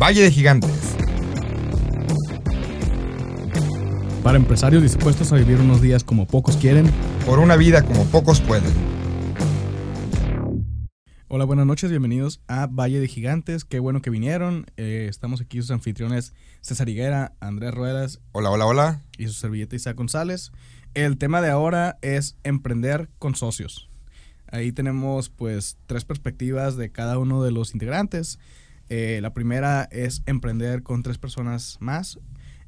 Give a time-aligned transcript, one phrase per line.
[0.00, 0.96] Valle de Gigantes.
[4.22, 6.90] Para empresarios dispuestos a vivir unos días como pocos quieren.
[7.26, 8.72] Por una vida como pocos pueden.
[11.28, 13.66] Hola, buenas noches, bienvenidos a Valle de Gigantes.
[13.66, 14.64] Qué bueno que vinieron.
[14.78, 16.32] Eh, estamos aquí sus anfitriones
[16.62, 18.20] César Higuera, Andrés Ruedas.
[18.32, 19.02] Hola, hola, hola.
[19.18, 20.50] Y su servilleta Isaac González.
[20.94, 23.90] El tema de ahora es emprender con socios.
[24.50, 28.38] Ahí tenemos pues tres perspectivas de cada uno de los integrantes.
[28.90, 32.18] Eh, la primera es emprender con tres personas más,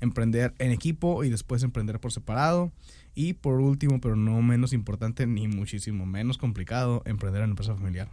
[0.00, 2.72] emprender en equipo y después emprender por separado.
[3.14, 8.08] Y por último, pero no menos importante ni muchísimo menos complicado, emprender en empresa familiar.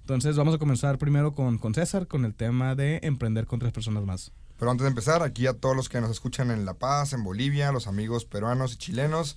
[0.00, 3.72] Entonces vamos a comenzar primero con, con César, con el tema de emprender con tres
[3.72, 4.32] personas más.
[4.58, 7.24] Pero antes de empezar, aquí a todos los que nos escuchan en La Paz, en
[7.24, 9.36] Bolivia, los amigos peruanos y chilenos,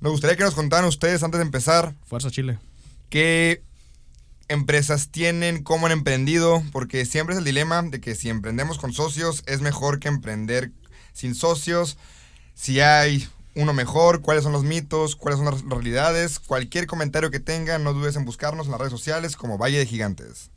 [0.00, 1.94] nos gustaría que nos contaran ustedes antes de empezar.
[2.04, 2.58] Fuerza Chile.
[3.08, 3.62] ¿Qué
[4.48, 5.62] empresas tienen?
[5.62, 6.62] ¿Cómo han emprendido?
[6.72, 10.72] Porque siempre es el dilema de que si emprendemos con socios es mejor que emprender
[11.12, 11.96] sin socios.
[12.54, 16.38] Si hay uno mejor, cuáles son los mitos, cuáles son las realidades.
[16.38, 19.86] Cualquier comentario que tengan, no dudes en buscarnos en las redes sociales como Valle de
[19.86, 20.50] Gigantes.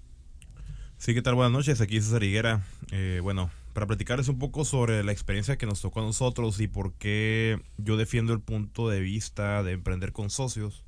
[0.98, 1.36] Sí, ¿qué tal?
[1.36, 2.66] Buenas noches, aquí César Higuera.
[2.92, 6.68] Eh, bueno, para platicarles un poco sobre la experiencia que nos tocó a nosotros y
[6.68, 10.84] por qué yo defiendo el punto de vista de emprender con socios,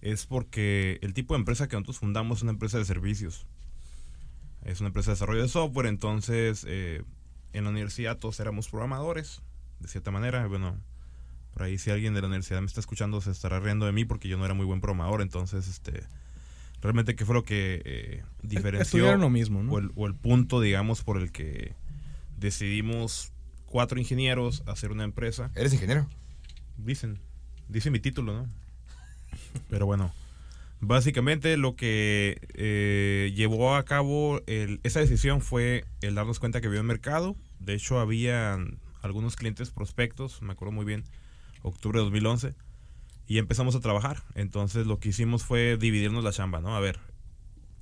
[0.00, 3.46] es porque el tipo de empresa que nosotros fundamos es una empresa de servicios.
[4.64, 7.02] Es una empresa de desarrollo de software, entonces eh,
[7.52, 9.42] en la universidad todos éramos programadores,
[9.80, 10.46] de cierta manera.
[10.46, 10.76] Bueno,
[11.52, 14.04] por ahí si alguien de la universidad me está escuchando se estará riendo de mí
[14.04, 16.02] porque yo no era muy buen programador, entonces este
[16.82, 19.72] realmente qué fue lo que eh, diferenció lo mismo, ¿no?
[19.72, 21.74] o, el, o el punto digamos por el que
[22.36, 23.32] decidimos
[23.64, 25.50] cuatro ingenieros hacer una empresa.
[25.54, 26.06] ¿Eres ingeniero?
[26.76, 27.18] Dicen,
[27.68, 28.48] dice mi título, ¿no?
[29.70, 30.12] Pero bueno,
[30.80, 36.80] básicamente lo que eh, llevó a cabo esa decisión fue el darnos cuenta que había
[36.80, 37.36] un mercado.
[37.58, 38.58] De hecho, había
[39.02, 41.04] algunos clientes prospectos, me acuerdo muy bien,
[41.62, 42.54] octubre de 2011,
[43.26, 44.22] y empezamos a trabajar.
[44.34, 46.76] Entonces lo que hicimos fue dividirnos la chamba, ¿no?
[46.76, 46.98] A ver,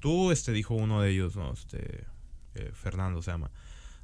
[0.00, 1.53] tú, este, dijo uno de ellos, ¿no?
[1.53, 2.05] Este,
[2.55, 3.50] eh, Fernando se llama.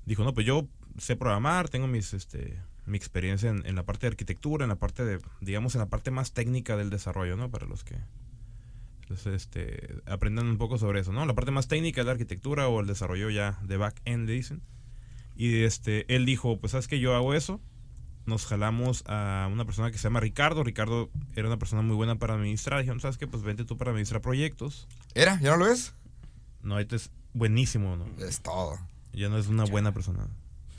[0.04, 0.66] Dijo, no, pues yo
[0.98, 2.58] sé programar, tengo mis, este,
[2.90, 5.88] mi experiencia en, en la parte de arquitectura, en la parte de, digamos, en la
[5.88, 7.50] parte más técnica del desarrollo, ¿no?
[7.50, 7.96] Para los que
[9.26, 11.26] este, aprendan un poco sobre eso, ¿no?
[11.26, 14.62] La parte más técnica de la arquitectura o el desarrollo ya de back-end, le dicen.
[15.36, 17.60] Y este, él dijo, pues, ¿sabes que Yo hago eso.
[18.26, 20.62] Nos jalamos a una persona que se llama Ricardo.
[20.62, 22.78] Ricardo era una persona muy buena para administrar.
[22.80, 23.26] Dijeron, ¿sabes qué?
[23.26, 24.86] Pues vente tú para administrar proyectos.
[25.14, 25.40] ¿Era?
[25.40, 25.94] ¿Ya no lo ves?
[26.62, 28.06] No, este es buenísimo, ¿no?
[28.24, 28.78] Es todo.
[29.12, 30.28] Ya no es una buena persona.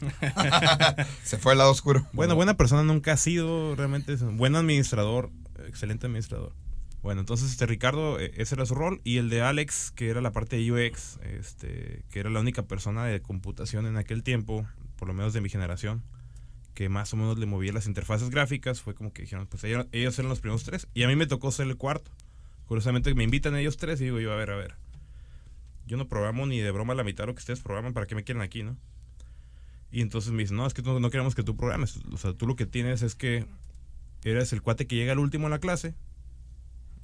[1.23, 2.07] Se fue al lado oscuro.
[2.13, 4.15] Bueno, buena persona nunca ha sido realmente.
[4.15, 5.31] Buen administrador,
[5.67, 6.53] excelente administrador.
[7.01, 9.01] Bueno, entonces este Ricardo, eh, ese era su rol.
[9.03, 12.63] Y el de Alex, que era la parte de UX, este, que era la única
[12.63, 14.67] persona de computación en aquel tiempo,
[14.97, 16.03] por lo menos de mi generación,
[16.75, 19.87] que más o menos le movía las interfaces gráficas, fue como que dijeron, pues ellos,
[19.91, 20.87] ellos eran los primeros tres.
[20.93, 22.11] Y a mí me tocó ser el cuarto.
[22.65, 24.75] Curiosamente me invitan ellos tres y digo yo, a ver, a ver.
[25.87, 28.15] Yo no programo ni de broma la mitad de lo que ustedes programan, ¿para qué
[28.15, 28.77] me quieren aquí, no?
[29.91, 31.99] Y entonces me dicen, no, es que no, no queremos que tú programes.
[32.11, 33.45] O sea, tú lo que tienes es que
[34.23, 35.95] eres el cuate que llega al último en la clase,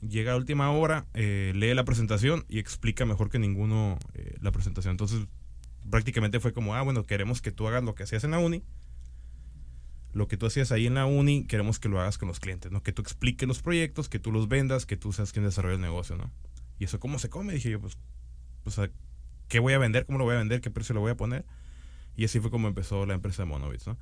[0.02, 4.52] llega a última hora, eh, lee la presentación y explica mejor que ninguno eh, la
[4.52, 4.92] presentación.
[4.92, 5.28] Entonces,
[5.90, 8.64] prácticamente fue como, ah, bueno, queremos que tú hagas lo que hacías en la uni.
[10.14, 12.72] Lo que tú hacías ahí en la uni, queremos que lo hagas con los clientes,
[12.72, 12.82] ¿no?
[12.82, 15.82] Que tú expliques los proyectos, que tú los vendas, que tú seas quien desarrolla el
[15.82, 16.32] negocio, ¿no?
[16.80, 17.54] Y eso, ¿cómo se come?
[17.54, 17.98] Dije yo, pues,
[18.64, 18.90] pues, ¿a
[19.48, 20.06] ¿qué voy a vender?
[20.06, 20.62] ¿Cómo lo voy a vender?
[20.62, 21.46] ¿Qué precio lo voy a poner?
[22.18, 23.98] Y así fue como empezó la empresa de Monobits, ¿no?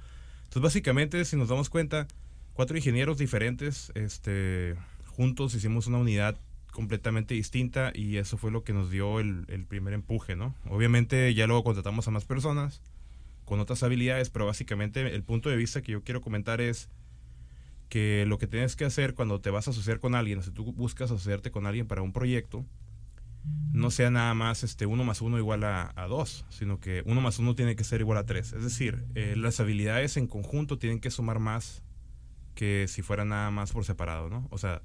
[0.46, 2.08] Entonces, básicamente, si nos damos cuenta,
[2.54, 6.38] cuatro ingenieros diferentes, este, juntos hicimos una unidad
[6.72, 10.56] completamente distinta y eso fue lo que nos dio el, el primer empuje, ¿no?
[10.70, 12.82] Obviamente ya luego contratamos a más personas
[13.46, 16.90] con otras habilidades, pero básicamente el punto de vista que yo quiero comentar es
[17.90, 20.74] que lo que tienes que hacer cuando te vas a asociar con alguien, si tú
[20.74, 22.66] buscas asociarte con alguien para un proyecto,
[23.74, 27.22] no sea nada más este uno más uno igual a, a dos, sino que uno
[27.22, 28.54] más uno tiene que ser igual a tres.
[28.54, 31.84] Es decir, eh, las habilidades en conjunto tienen que sumar más
[32.56, 34.48] que si fuera nada más por separado, ¿no?
[34.50, 34.82] O sea,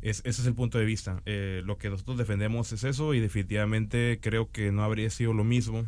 [0.00, 1.22] es- ese es el punto de vista.
[1.26, 5.42] Eh, lo que nosotros defendemos es eso y definitivamente creo que no habría sido lo
[5.44, 5.84] mismo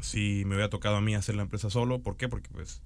[0.00, 2.00] si me hubiera tocado a mí hacer la empresa solo.
[2.02, 2.28] ¿Por qué?
[2.28, 2.82] Porque pues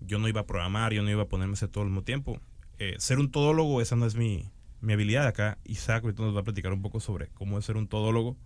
[0.00, 2.02] yo no iba a programar, yo no iba a ponerme a hacer todo al mismo
[2.04, 2.38] tiempo.
[2.78, 4.50] Eh, ser un todólogo, esa no es mi,
[4.84, 5.58] mi habilidad acá.
[5.64, 8.36] Isaac ahorita nos va a platicar un poco sobre cómo es ser un todólogo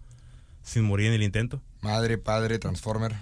[0.62, 1.62] sin morir en el intento.
[1.82, 3.14] Madre, padre, Transformer.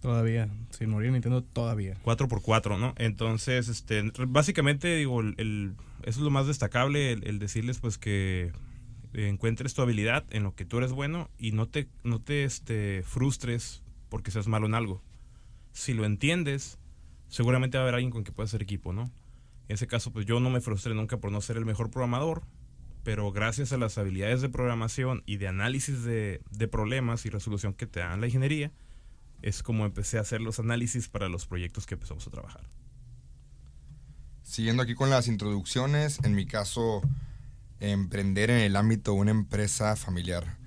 [0.00, 1.96] Todavía, sin morir en Nintendo, todavía.
[2.04, 2.92] 4x4, ¿no?
[2.98, 7.98] Entonces, este, básicamente, digo, el, el- eso es lo más destacable, el, el decirles, pues,
[7.98, 8.50] que
[9.14, 13.02] encuentres tu habilidad en lo que tú eres bueno y no te, no te este,
[13.04, 15.02] frustres porque seas malo en algo.
[15.72, 16.78] Si lo entiendes,
[17.28, 19.10] seguramente va a haber alguien con que puedas hacer equipo, ¿no?
[19.68, 22.42] En ese caso, pues yo no me frustré nunca por no ser el mejor programador,
[23.04, 26.40] pero gracias a las habilidades de programación y de análisis de,
[26.70, 28.72] problemas y resolución que te dan la ingeniería,
[29.42, 32.68] es como empecé a hacer los análisis para los proyectos que empezamos a trabajar.
[34.42, 37.02] Siguiendo aquí con las introducciones, en mi caso,
[37.80, 40.58] emprender en el ámbito de una empresa familiar.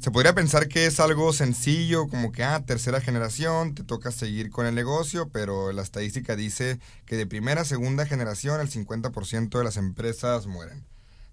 [0.00, 4.50] Se podría pensar que es algo sencillo, como que, ah, tercera generación, te toca seguir
[4.50, 9.58] con el negocio, pero la estadística dice que de primera a segunda generación el 50%
[9.58, 10.84] de las empresas mueren.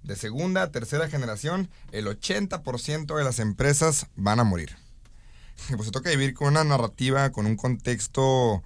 [0.04, 4.76] De segunda a tercera generación, el 80% de las empresas van a morir.
[5.76, 8.64] Pues se toca vivir con una narrativa, con un contexto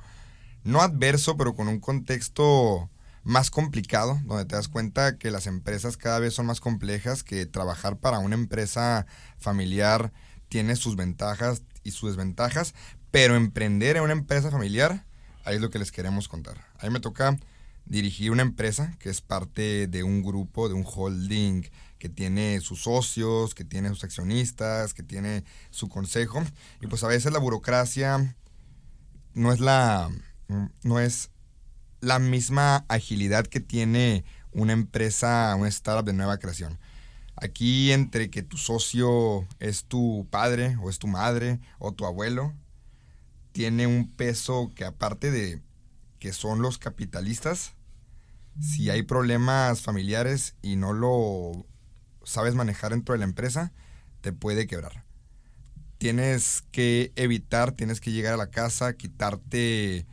[0.64, 2.90] no adverso, pero con un contexto
[3.24, 7.46] más complicado, donde te das cuenta que las empresas cada vez son más complejas, que
[7.46, 9.06] trabajar para una empresa
[9.38, 10.14] familiar
[10.48, 12.76] tiene sus ventajas y sus desventajas,
[13.12, 15.06] pero emprender en una empresa familiar,
[15.44, 16.66] ahí es lo que les queremos contar.
[16.80, 17.38] A mí me toca
[17.86, 21.64] dirigir una empresa que es parte de un grupo, de un holding
[22.00, 26.44] que tiene sus socios, que tiene sus accionistas, que tiene su consejo,
[26.82, 28.36] y pues a veces la burocracia
[29.34, 30.10] no es la
[30.84, 31.32] no es
[32.02, 36.78] la misma agilidad que tiene una empresa, una startup de nueva creación.
[37.36, 42.54] Aquí entre que tu socio es tu padre o es tu madre o tu abuelo,
[43.52, 45.62] tiene un peso que aparte de
[46.20, 47.75] que son los capitalistas,
[48.60, 51.66] si hay problemas familiares y no lo
[52.24, 53.72] sabes manejar dentro de la empresa,
[54.22, 55.04] te puede quebrar.
[55.98, 60.06] Tienes que evitar, tienes que llegar a la casa, quitarte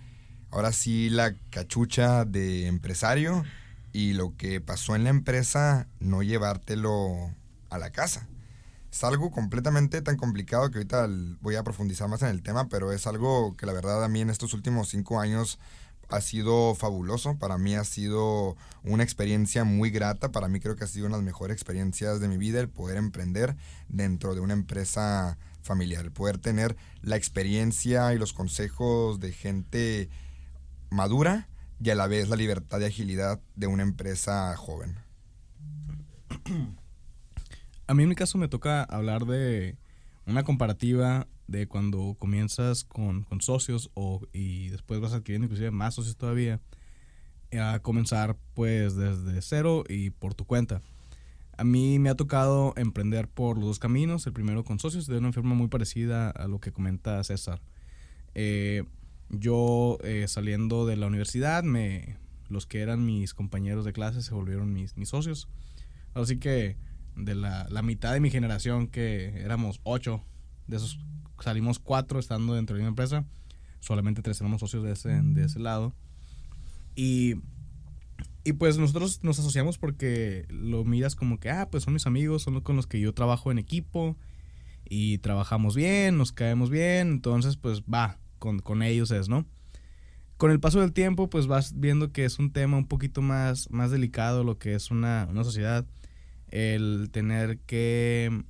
[0.50, 3.44] ahora sí la cachucha de empresario
[3.92, 7.34] y lo que pasó en la empresa no llevártelo
[7.70, 8.28] a la casa.
[8.90, 11.08] Es algo completamente tan complicado que ahorita
[11.40, 14.20] voy a profundizar más en el tema, pero es algo que la verdad a mí
[14.20, 15.58] en estos últimos cinco años
[16.12, 17.38] ha sido fabuloso.
[17.38, 20.30] Para mí ha sido una experiencia muy grata.
[20.30, 22.68] Para mí creo que ha sido una de las mejores experiencias de mi vida el
[22.68, 23.56] poder emprender
[23.88, 26.04] dentro de una empresa familiar.
[26.04, 30.10] El poder tener la experiencia y los consejos de gente
[30.90, 31.48] madura
[31.82, 34.98] y a la vez la libertad y agilidad de una empresa joven.
[37.86, 39.76] A mí en mi caso me toca hablar de
[40.26, 46.16] una comparativa de cuando comienzas con, socios o, y después vas adquiriendo inclusive más socios
[46.16, 46.60] todavía,
[47.52, 50.80] a comenzar pues desde cero y por tu cuenta.
[51.58, 55.18] A mí me ha tocado emprender por los dos caminos, el primero con socios de
[55.18, 57.60] una forma muy parecida a lo que comenta César.
[58.34, 58.84] Eh,
[59.28, 62.16] yo eh, saliendo de la universidad, me,
[62.48, 65.48] los que eran mis compañeros de clase se volvieron mis, mis socios.
[66.14, 66.76] Así que
[67.16, 70.24] de la, la, mitad de mi generación, que éramos ocho,
[70.66, 70.98] de esos
[71.40, 73.24] salimos cuatro estando dentro de una empresa,
[73.80, 75.94] solamente tres éramos socios de ese, de ese lado.
[76.94, 77.36] Y,
[78.44, 82.42] y pues nosotros nos asociamos porque lo miras como que, ah, pues son mis amigos,
[82.42, 84.16] son los con los que yo trabajo en equipo
[84.88, 89.46] y trabajamos bien, nos caemos bien, entonces pues va, con, ellos es, ¿no?
[90.36, 93.70] Con el paso del tiempo, pues vas viendo que es un tema un poquito más,
[93.70, 95.86] más delicado lo que es una, sociedad.
[96.52, 98.44] El tener que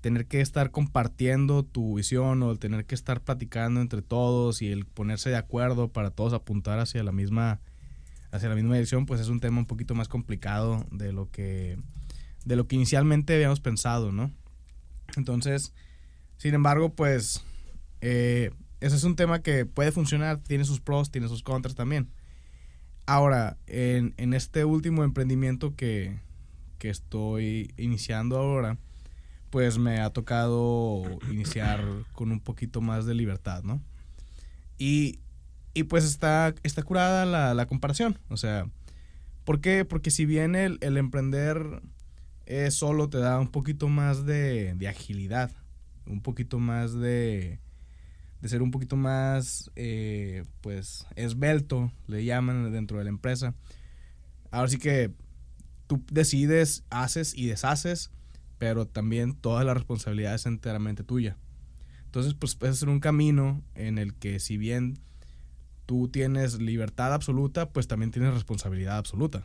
[0.00, 4.70] tener que estar compartiendo tu visión o el tener que estar platicando entre todos y
[4.70, 7.60] el ponerse de acuerdo para todos apuntar hacia la misma
[8.32, 11.78] hacia la misma dirección, pues es un tema un poquito más complicado de lo que
[12.44, 14.32] de lo que inicialmente habíamos pensado, ¿no?
[15.16, 15.72] Entonces,
[16.36, 17.44] sin embargo, pues
[18.00, 22.10] eh, ese es un tema que puede funcionar, tiene sus pros, tiene sus contras también.
[23.06, 26.18] Ahora, en, este último emprendimiento que,
[26.90, 28.78] estoy iniciando ahora,
[29.50, 33.82] pues me ha tocado iniciar con un poquito más de libertad, ¿no?
[34.78, 35.20] Y,
[35.88, 38.18] pues está, está curada la, comparación.
[38.28, 38.66] O sea,
[39.44, 39.84] ¿por qué?
[39.84, 41.82] Porque si bien el, emprender
[42.70, 45.50] solo te da un poquito más de, de agilidad,
[46.06, 47.58] un poquito más de,
[48.42, 53.54] de ser un poquito más, eh, pues, esbelto, le llaman dentro de la empresa.
[54.50, 55.12] Ahora sí que
[55.92, 58.10] tú decides, haces y deshaces,
[58.56, 61.36] pero también toda la responsabilidad es enteramente tuya.
[62.06, 64.98] Entonces, pues puedes ser un camino en el que si bien
[65.84, 69.44] tú tienes libertad absoluta, pues también tienes responsabilidad absoluta.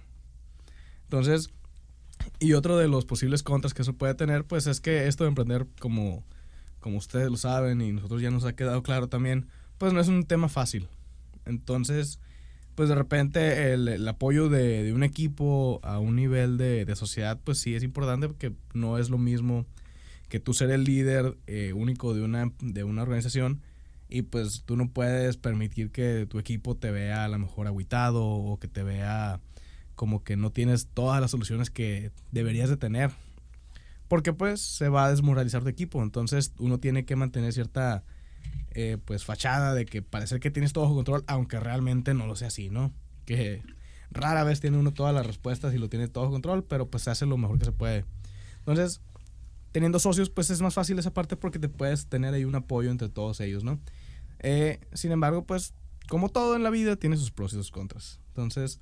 [1.03, 1.49] Entonces,
[2.39, 5.29] y otro de los posibles contras que eso puede tener, pues es que esto de
[5.29, 6.23] emprender como
[6.79, 10.07] como ustedes lo saben y nosotros ya nos ha quedado claro también, pues no es
[10.07, 10.87] un tema fácil.
[11.43, 12.21] Entonces,
[12.77, 17.73] pues de repente el, apoyo de, un equipo a un nivel de, sociedad, pues sí
[17.73, 19.65] es importante porque no es lo mismo
[20.29, 23.63] que tú ser el líder eh, único de una, de una organización
[24.09, 28.23] y pues tú no puedes permitir que tu equipo te vea a lo mejor aguitado
[28.23, 29.41] o que te vea
[29.95, 33.09] como que no tienes todas las soluciones que deberías de tener.
[34.07, 36.03] Porque pues se va a desmoralizar tu equipo.
[36.03, 38.03] Entonces uno tiene que mantener cierta
[38.71, 42.35] eh, pues fachada de que parecer que tienes todo bajo control, aunque realmente no lo
[42.35, 42.93] sea así, ¿no?
[43.25, 43.61] Que
[44.11, 47.03] rara vez tiene uno todas las respuestas y lo tiene todo bajo control, pero pues
[47.03, 48.05] se hace lo mejor que se puede.
[48.59, 49.01] Entonces,
[49.71, 52.91] teniendo socios, pues es más fácil esa parte porque te puedes tener ahí un apoyo
[52.91, 53.79] entre todos ellos, ¿no?
[54.39, 55.73] Eh, sin embargo, pues
[56.07, 58.19] como todo en la vida tiene sus pros y sus contras.
[58.29, 58.79] Entonces,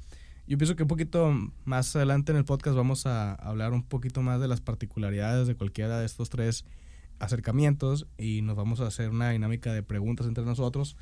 [0.47, 4.21] yo pienso que un poquito más adelante en el podcast vamos a hablar un poquito
[4.21, 6.65] más de las particularidades de cualquiera de estos tres
[7.19, 10.97] acercamientos y nos vamos a hacer una dinámica de preguntas entre nosotros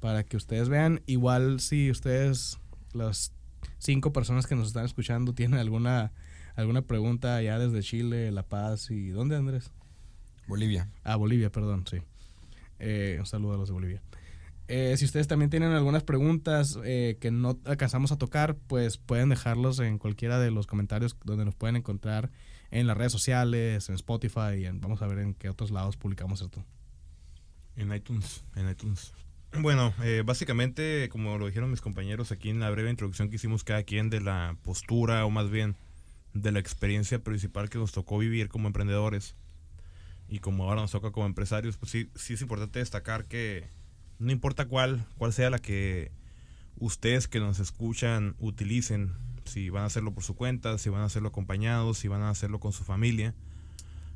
[0.00, 1.02] para que ustedes vean.
[1.06, 2.58] Igual si ustedes,
[2.92, 3.32] las
[3.78, 6.12] cinco personas que nos están escuchando, tienen alguna,
[6.56, 9.70] alguna pregunta ya desde Chile, La Paz y ¿dónde Andrés?
[10.46, 10.90] Bolivia.
[11.02, 11.98] Ah, Bolivia, perdón, sí.
[12.78, 14.02] Eh, un saludo a los de Bolivia.
[14.66, 19.28] Eh, si ustedes también tienen algunas preguntas eh, que no alcanzamos a tocar, pues pueden
[19.28, 22.30] dejarlos en cualquiera de los comentarios donde nos pueden encontrar
[22.74, 25.96] en las redes sociales, en Spotify, y en- vamos a ver en qué otros lados
[25.96, 26.64] publicamos esto.
[27.76, 29.12] En iTunes, en iTunes.
[29.60, 33.62] Bueno, eh, básicamente, como lo dijeron mis compañeros aquí en la breve introducción que hicimos
[33.62, 35.76] cada quien de la postura, o más bien
[36.32, 39.36] de la experiencia principal que nos tocó vivir como emprendedores
[40.28, 43.68] y como ahora nos toca como empresarios, pues sí, sí es importante destacar que
[44.18, 46.10] no importa cuál, cuál sea la que
[46.76, 49.12] ustedes que nos escuchan utilicen,
[49.44, 52.30] si van a hacerlo por su cuenta, si van a hacerlo acompañados, si van a
[52.30, 53.34] hacerlo con su familia,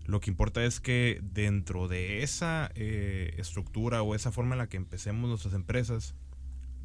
[0.07, 4.69] lo que importa es que dentro de esa eh, estructura o esa forma en la
[4.69, 6.15] que empecemos nuestras empresas,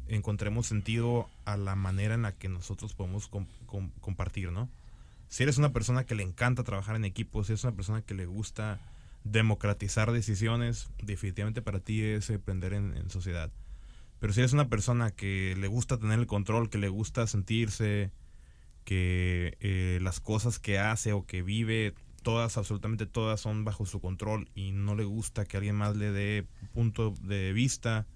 [0.08, 4.68] encontremos sentido a la manera en la que nosotros podemos com- com- compartir, ¿no?
[5.28, 8.12] Si eres una persona que le encanta trabajar en equipo, si eres una persona que
[8.12, 8.78] le gusta
[9.24, 13.50] democratizar decisiones, definitivamente para ti es emprender en, en sociedad.
[14.20, 18.10] Pero si eres una persona que le gusta tener el control, que le gusta sentirse,
[18.84, 24.00] que eh, las cosas que hace o que vive, todas, absolutamente todas son bajo su
[24.00, 28.06] control y no le gusta que alguien más le dé punto de vista,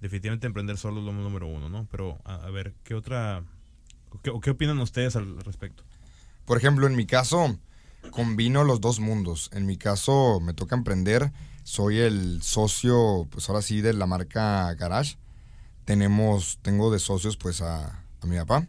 [0.00, 1.86] definitivamente emprender solo es lo número uno, ¿no?
[1.90, 3.44] Pero a, a ver, ¿qué otra,
[4.22, 5.84] qué, qué opinan ustedes al respecto?
[6.44, 7.58] Por ejemplo, en mi caso,
[8.10, 9.50] combino los dos mundos.
[9.52, 11.32] En mi caso, me toca emprender.
[11.64, 15.18] Soy el socio, pues ahora sí, de la marca Garage.
[15.84, 18.68] Tenemos, tengo de socios, pues, a, a mi papá.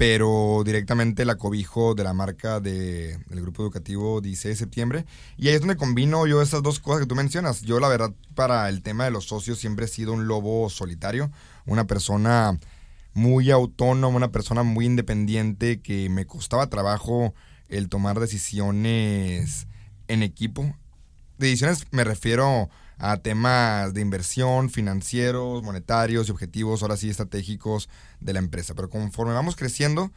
[0.00, 5.04] Pero directamente la cobijo de la marca de- del grupo educativo 16 de septiembre.
[5.36, 7.60] Y ahí es donde combino yo esas dos cosas que tú mencionas.
[7.60, 11.30] Yo, la verdad, para el tema de los socios siempre he sido un lobo solitario.
[11.66, 12.58] Una persona
[13.12, 17.34] muy autónoma, una persona muy independiente que me costaba trabajo
[17.68, 19.66] el tomar decisiones
[20.08, 20.74] en equipo.
[21.40, 22.68] Decisiones me refiero
[22.98, 27.88] a temas de inversión, financieros, monetarios y objetivos, ahora sí estratégicos
[28.20, 28.74] de la empresa.
[28.74, 30.12] Pero conforme vamos creciendo,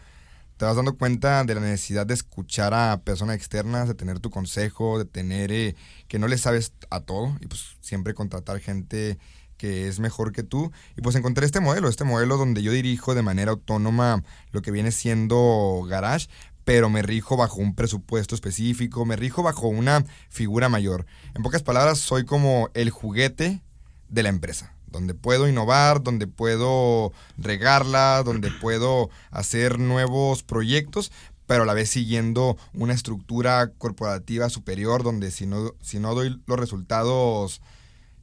[0.58, 4.32] te vas dando cuenta de la necesidad de escuchar a personas externas, de tener tu
[4.32, 5.77] consejo, de tener eh,
[6.10, 9.18] que no le sabes a todo y pues siempre contratar gente
[9.56, 10.74] que es mejor que tú.
[10.98, 14.72] Y pues encontré este modelo, este modelo donde yo dirijo de manera autónoma lo que
[14.72, 16.27] viene siendo Garage,
[16.65, 21.05] pero me rijo bajo un presupuesto específico, me rijo bajo una figura mayor.
[21.36, 23.62] En pocas palabras, soy como el juguete
[24.10, 31.12] de la empresa, donde puedo innovar, donde puedo regarla, donde puedo hacer nuevos proyectos,
[31.46, 36.41] pero a la vez siguiendo una estructura corporativa superior, donde si no, si no doy
[36.46, 37.62] los resultados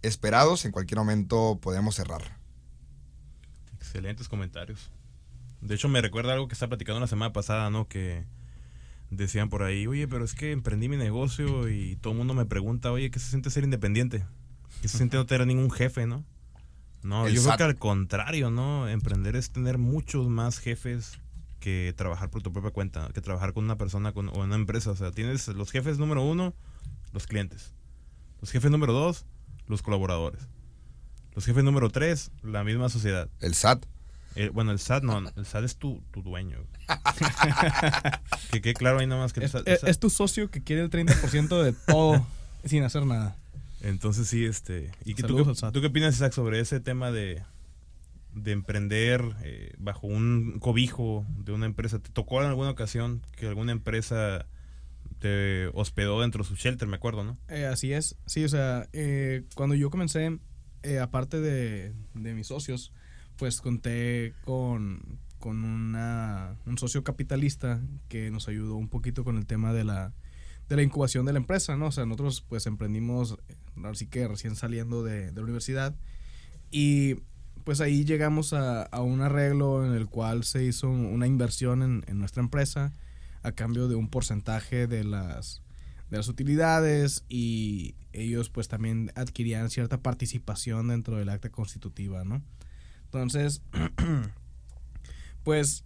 [0.02, 2.38] esperados, en cualquier momento podemos cerrar.
[3.74, 4.90] Excelentes comentarios.
[5.60, 7.86] De hecho, me recuerda algo que estaba platicando la semana pasada, ¿no?
[7.88, 8.24] Que
[9.10, 12.46] decían por ahí, oye, pero es que emprendí mi negocio y todo el mundo me
[12.46, 14.24] pregunta, oye, ¿qué se siente ser independiente?
[14.82, 16.24] ¿Qué se siente no tener ningún jefe, no?
[17.02, 18.88] No, El yo creo que al contrario, ¿no?
[18.88, 21.18] Emprender es tener muchos más jefes
[21.58, 24.90] que trabajar por tu propia cuenta, que trabajar con una persona con, o una empresa.
[24.90, 26.54] O sea, tienes los jefes número uno,
[27.12, 27.72] los clientes.
[28.40, 29.26] Los jefes número dos,
[29.66, 30.48] los colaboradores.
[31.34, 33.28] Los jefes número tres, la misma sociedad.
[33.40, 33.86] El SAT.
[34.36, 36.58] Eh, bueno, el SAT no, el SAT es tu, tu dueño.
[38.52, 40.50] que quede claro ahí nomás que el Es, SAT- el es- SAT- es tu socio
[40.50, 42.26] que quiere el 30% de todo
[42.64, 43.36] sin hacer nada.
[43.82, 44.90] Entonces sí, este...
[45.04, 47.42] ¿Y que tú, qué- tú opinas, Isaac, sobre ese tema de,
[48.34, 51.98] de emprender eh, bajo un cobijo de una empresa?
[51.98, 54.46] ¿Te tocó en alguna ocasión que alguna empresa
[55.18, 57.38] te hospedó dentro de su shelter, me acuerdo, ¿no?
[57.48, 60.38] Eh, así es, sí, o sea, eh, cuando yo comencé,
[60.82, 62.92] eh, aparte de, de mis socios,
[63.40, 65.00] pues conté con,
[65.38, 67.80] con una, un socio capitalista
[68.10, 70.12] que nos ayudó un poquito con el tema de la,
[70.68, 71.86] de la incubación de la empresa, ¿no?
[71.86, 73.38] O sea, nosotros pues emprendimos,
[73.82, 75.96] así que recién saliendo de, de la universidad
[76.70, 77.14] y
[77.64, 82.04] pues ahí llegamos a, a, un arreglo en el cual se hizo una inversión en,
[82.08, 82.92] en, nuestra empresa
[83.42, 85.62] a cambio de un porcentaje de las,
[86.10, 92.42] de las utilidades y ellos pues también adquirían cierta participación dentro del acta constitutiva, ¿no?
[93.12, 93.62] Entonces,
[95.42, 95.84] pues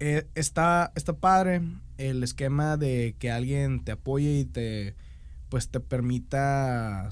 [0.00, 1.62] eh, está, está padre
[1.96, 4.94] el esquema de que alguien te apoye y te
[5.48, 7.08] pues te permita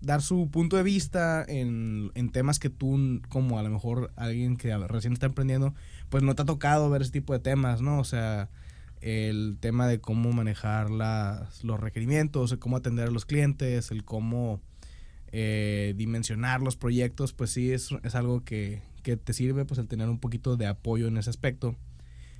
[0.00, 4.56] dar su punto de vista en, en, temas que tú, como a lo mejor alguien
[4.56, 5.74] que recién está emprendiendo,
[6.10, 7.98] pues no te ha tocado ver ese tipo de temas, ¿no?
[7.98, 8.50] O sea,
[9.00, 14.04] el tema de cómo manejar las, los requerimientos, el cómo atender a los clientes, el
[14.04, 14.60] cómo
[15.32, 19.88] eh, dimensionar los proyectos, pues sí es, es algo que, que, te sirve, pues el
[19.88, 21.76] tener un poquito de apoyo en ese aspecto.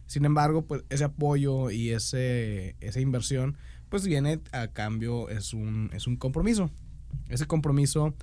[0.06, 3.56] Sin embargo, pues ese apoyo y ese, esa inversión,
[3.88, 6.70] pues viene a cambio, es un, es un compromiso.
[7.28, 8.14] Ese compromiso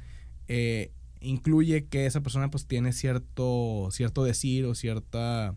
[0.48, 5.56] eh, incluye que esa persona pues tiene cierto, cierto decir o cierta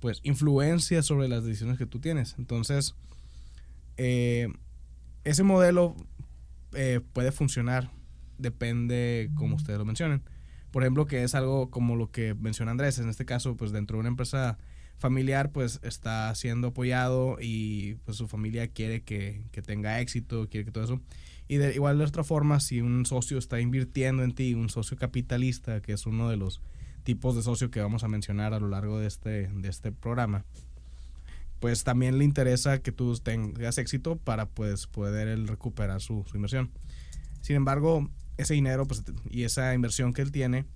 [0.00, 2.36] pues influencia sobre las decisiones que tú tienes.
[2.38, 2.94] Entonces,
[3.96, 4.48] eh,
[5.24, 5.96] ese modelo
[6.74, 7.90] eh, puede funcionar,
[8.38, 10.22] depende como ustedes lo mencionen.
[10.70, 13.96] Por ejemplo, que es algo como lo que menciona Andrés, en este caso, pues dentro
[13.96, 14.58] de una empresa
[14.98, 20.64] familiar, pues está siendo apoyado y pues su familia quiere que, que tenga éxito, quiere
[20.64, 21.00] que todo eso.
[21.48, 24.96] Y de igual de otra forma, si un socio está invirtiendo en ti, un socio
[24.96, 26.60] capitalista, que es uno de los
[27.04, 30.44] tipos de socio que vamos a mencionar a lo largo de este, de este programa,
[31.60, 36.70] pues también le interesa que tú tengas éxito para pues poder recuperar su, su inversión.
[37.42, 40.66] Sin embargo, ese dinero pues, y esa inversión que él tiene,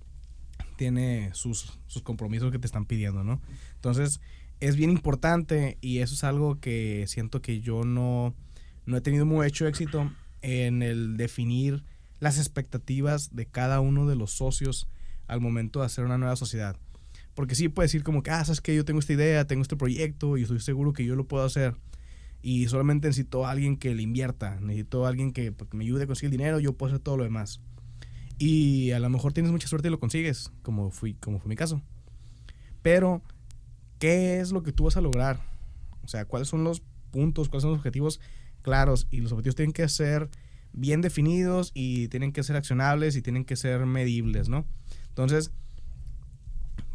[0.77, 3.41] tiene sus, sus compromisos que te están pidiendo, ¿no?
[3.75, 4.21] Entonces,
[4.59, 8.35] es bien importante y eso es algo que siento que yo no,
[8.85, 11.83] no he tenido mucho éxito en el definir
[12.19, 14.87] las expectativas de cada uno de los socios
[15.27, 16.77] al momento de hacer una nueva sociedad.
[17.33, 19.75] Porque sí puede decir como que, ah, sabes que yo tengo esta idea, tengo este
[19.75, 21.75] proyecto y estoy seguro que yo lo puedo hacer.
[22.41, 25.83] Y solamente necesito a alguien que le invierta, necesito a alguien que, pues, que me
[25.83, 27.61] ayude a conseguir dinero, yo puedo hacer todo lo demás.
[28.37, 31.55] Y a lo mejor tienes mucha suerte y lo consigues, como, fui, como fue mi
[31.55, 31.81] caso.
[32.81, 33.21] Pero,
[33.99, 35.39] ¿qué es lo que tú vas a lograr?
[36.03, 38.19] O sea, ¿cuáles son los puntos, cuáles son los objetivos
[38.63, 40.29] claros y los objetivos tienen que ser
[40.73, 44.65] bien definidos y tienen que ser accionables y tienen que ser medibles, ¿no?
[45.09, 45.51] Entonces,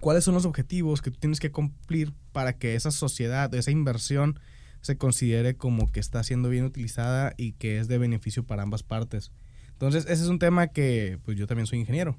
[0.01, 4.41] ¿cuáles son los objetivos que tú tienes que cumplir para que esa sociedad, esa inversión
[4.87, 8.83] se considere como que está siendo bien utilizada y que es de beneficio para ambas
[8.83, 9.33] partes?
[9.73, 12.19] Entonces, ese es un tema que, pues yo también soy ingeniero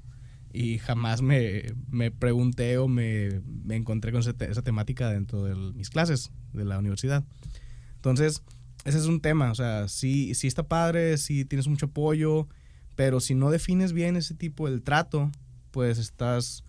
[0.52, 5.90] y jamás me, me pregunté o me, me, encontré con esa, temática dentro de mis
[5.90, 7.24] clases de la universidad.
[7.96, 8.42] Entonces,
[8.84, 12.48] ese es un tema, o sea, sí, sí está padre, sí tienes mucho apoyo,
[12.94, 15.30] pero si no defines bien ese tipo del trato,
[15.70, 16.64] pues estás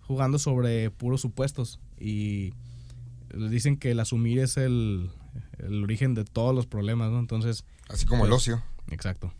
[0.00, 2.52] jugando sobre puros supuestos y
[3.36, 5.10] dicen que el asumir es el,
[5.58, 7.18] el origen de todos los problemas, ¿no?
[7.18, 7.64] Entonces...
[7.88, 8.62] Así como pues, el ocio.
[8.90, 9.32] Exacto.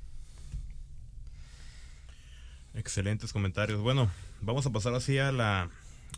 [2.75, 3.81] Excelentes comentarios.
[3.81, 5.71] Bueno, vamos a pasar así a la,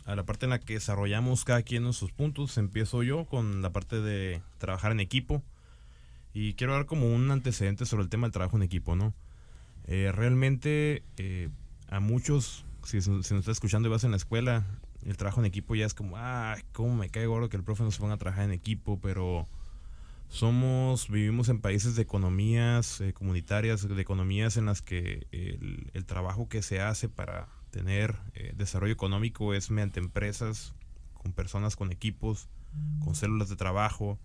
[0.05, 2.57] a la parte en la que desarrollamos cada quien en sus puntos.
[2.57, 5.41] Empiezo yo con la parte de trabajar en equipo.
[6.33, 9.13] Y quiero dar como un antecedente sobre el tema del trabajo en equipo, ¿no?
[9.87, 11.49] Eh, realmente eh,
[11.89, 14.65] a muchos, si, si nos está escuchando y vas en la escuela,
[15.05, 17.83] el trabajo en equipo ya es como, ah, cómo me cae gordo que el profe
[17.83, 19.47] nos ponga a trabajar en equipo, pero
[20.29, 26.05] somos, vivimos en países de economías eh, comunitarias, de economías en las que el, el
[26.05, 30.75] trabajo que se hace para tener eh, desarrollo económico es mediante empresas,
[31.13, 32.47] con personas, con equipos,
[33.03, 34.19] con células de trabajo,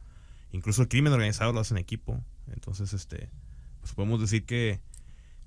[0.52, 3.30] incluso el crimen organizado lo hace en equipo, entonces este,
[3.80, 4.80] pues podemos decir que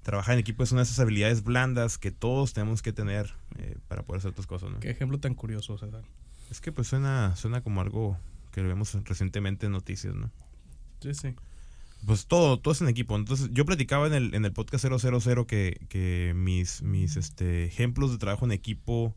[0.08, 3.76] trabajar en equipo es una de esas habilidades blandas que todos tenemos que tener eh,
[3.90, 4.80] para poder hacer otras cosas, ¿no?
[4.80, 6.02] Qué ejemplo tan curioso, César.
[6.50, 8.18] Es que pues suena, suena como algo
[8.54, 10.32] que vemos recientemente en noticias, ¿no?
[11.02, 11.36] Sí, sí.
[12.06, 13.18] Pues todo, todo es en equipo.
[13.18, 18.14] Entonces, yo platicaba en el, en el podcast 000 que, que mis, mis este, ejemplos
[18.14, 19.14] de trabajo en equipo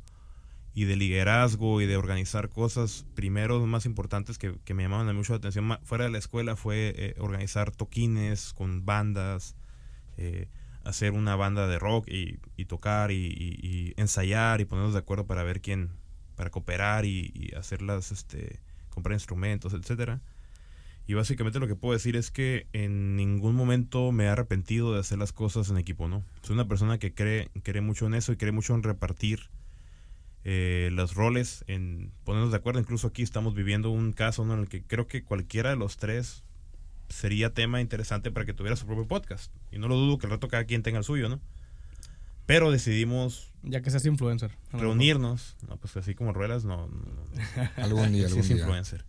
[0.74, 5.34] y de liderazgo y de organizar cosas, primero, más importantes que, que me llamaban mucho
[5.34, 9.54] la atención fuera de la escuela fue eh, organizar toquines con bandas,
[10.16, 10.48] eh,
[10.84, 15.60] hacer una banda de rock y, tocar y, ensayar y ponernos de acuerdo para ver
[15.60, 15.90] quién,
[16.36, 20.20] para cooperar y, hacerlas, este, comprar instrumentos, etcétera.
[21.06, 25.00] Y básicamente lo que puedo decir es que en ningún momento me he arrepentido de
[25.00, 26.24] hacer las cosas en equipo, ¿no?
[26.42, 29.50] Soy una persona que cree, cree mucho en eso y cree mucho en repartir
[30.44, 32.78] eh, los roles, en ponernos de acuerdo.
[32.78, 36.44] Incluso aquí estamos viviendo un caso en el que creo que cualquiera de los tres
[37.10, 39.52] sería tema interesante para que tuviera su propio podcast.
[39.70, 41.40] Y no lo dudo que el rato cada quien tenga el suyo, ¿no?
[42.46, 44.50] Pero decidimos Ya que seas influencer.
[44.72, 47.24] reunirnos, no, pues así como ruedas, no, no, no,
[47.76, 48.56] Algún día, sí algún es día.
[48.56, 49.04] influencer.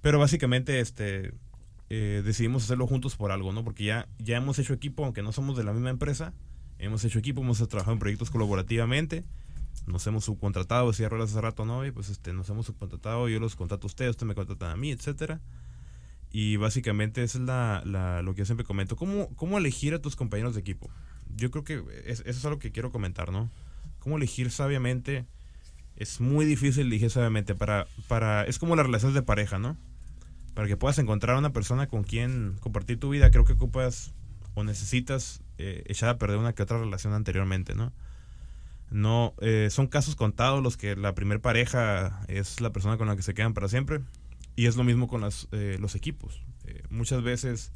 [0.00, 1.32] Pero básicamente, este,
[1.90, 3.64] eh, decidimos hacerlo juntos por algo, ¿no?
[3.64, 6.34] Porque ya, ya hemos hecho equipo, aunque no somos de la misma empresa,
[6.78, 9.24] hemos hecho equipo, hemos trabajado en proyectos colaborativamente,
[9.86, 11.84] nos hemos subcontratado, decía Ruelas hace rato, ¿no?
[11.86, 14.76] Y pues este, nos hemos subcontratado, yo los contrato a ustedes, ustedes me contratan a
[14.76, 15.40] mí, etcétera.
[16.32, 18.96] Y básicamente esa es la, la- lo que yo siempre comento.
[18.96, 20.88] ¿Cómo, ¿Cómo elegir a tus compañeros de equipo?
[21.36, 23.50] Yo creo que es- eso es algo que quiero comentar, ¿no?
[23.98, 25.26] ¿Cómo elegir sabiamente?
[25.96, 27.54] Es muy difícil elegir sabiamente.
[27.54, 29.76] Para, para, es como las relaciones de pareja, ¿no?
[30.54, 34.12] Para que puedas encontrar a una persona con quien compartir tu vida, creo que ocupas
[34.54, 37.92] o necesitas eh, echar a perder una que otra relación anteriormente, ¿no?
[38.90, 43.16] No, eh, son casos contados los que la primer pareja es la persona con la
[43.16, 44.00] que se quedan para siempre.
[44.56, 46.42] Y es lo mismo con las, eh, los equipos.
[46.64, 47.72] Eh, muchas veces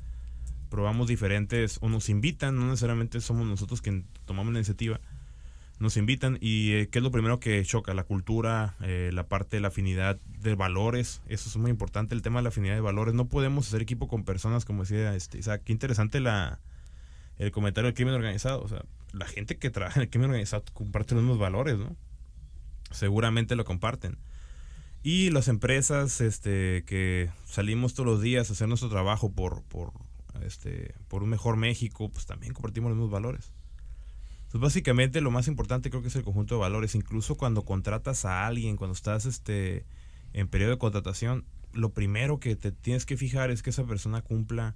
[0.69, 5.01] probamos diferentes o nos invitan, no necesariamente somos nosotros quien tomamos la iniciativa,
[5.79, 7.93] nos invitan y eh, ¿qué es lo primero que choca?
[7.95, 12.23] La cultura, eh, la parte de la afinidad de valores, eso es muy importante, el
[12.23, 13.15] tema de la afinidad de valores.
[13.15, 16.61] No podemos hacer equipo con personas, como decía este, Isaac, qué interesante la,
[17.39, 18.63] el comentario del crimen organizado.
[18.63, 21.95] O sea, la gente que trabaja en el crimen organizado comparte los mismos valores, ¿no?
[22.91, 24.17] Seguramente lo comparten.
[25.09, 29.93] Y las empresas este, que salimos todos los días a hacer nuestro trabajo por, por,
[30.43, 33.53] este, por un mejor México, pues también compartimos los mismos valores.
[34.47, 36.97] Entonces, básicamente lo más importante creo que es el conjunto de valores.
[36.97, 39.87] Incluso cuando contratas a alguien, cuando estás este,
[40.33, 44.23] en periodo de contratación, lo primero que te tienes que fijar es que esa persona
[44.23, 44.75] cumpla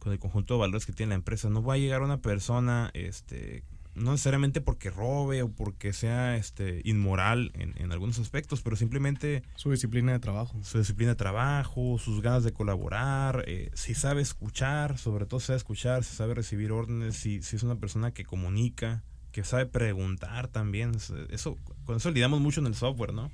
[0.00, 1.48] con el conjunto de valores que tiene la empresa.
[1.48, 6.80] No va a llegar una persona, este, no necesariamente porque robe o porque sea este,
[6.84, 10.58] inmoral en, en algunos aspectos, pero simplemente Su disciplina de trabajo.
[10.62, 15.58] su disciplina de trabajo, sus ganas de colaborar, eh, si sabe escuchar, sobre todo sabe
[15.58, 20.48] escuchar, si sabe recibir órdenes, si, si es una persona que comunica, que sabe preguntar
[20.48, 20.94] también.
[20.94, 23.30] Es- Eso, con eso lidiamos mucho en el software, ¿no?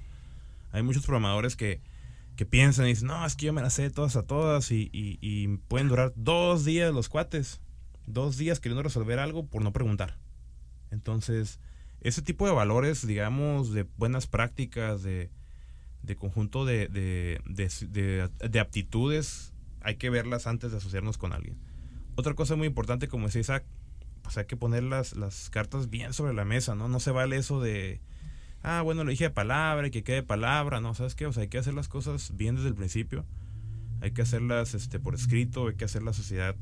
[0.72, 1.80] Hay muchos programadores que,
[2.36, 4.70] que piensan y dicen, no, es que yo me las sé de todas a todas
[4.70, 7.60] y, y- y pueden durar dos días los cuates,
[8.06, 10.16] dos días queriendo resolver algo por no preguntar.
[10.90, 11.60] Entonces,
[12.00, 15.30] ese tipo de valores, digamos, de buenas prácticas, de,
[16.02, 21.32] de conjunto de, de, de- de- de aptitudes, hay que verlas antes de asociarnos con
[21.32, 21.58] alguien.
[22.16, 23.64] Otra cosa muy importante, como decía Isaac,
[24.22, 26.88] pues hay que poner las, las cartas bien sobre la mesa, ¿no?
[26.88, 28.00] No se vale eso de,
[28.62, 30.94] ah, bueno, lo dije de palabra y que quede de palabra, ¿no?
[30.94, 31.26] ¿Sabes qué?
[31.26, 33.24] O sea, hay que hacer las cosas bien desde el principio.
[34.00, 36.54] Hay que hacerlas este, por escrito, hay que hacer la sociedad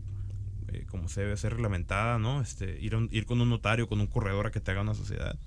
[0.76, 2.40] eh, como se debe ser reglamentada, ¿no?
[2.40, 5.38] Este, ir, con un notario, con un corredor a que te haga una sociedad.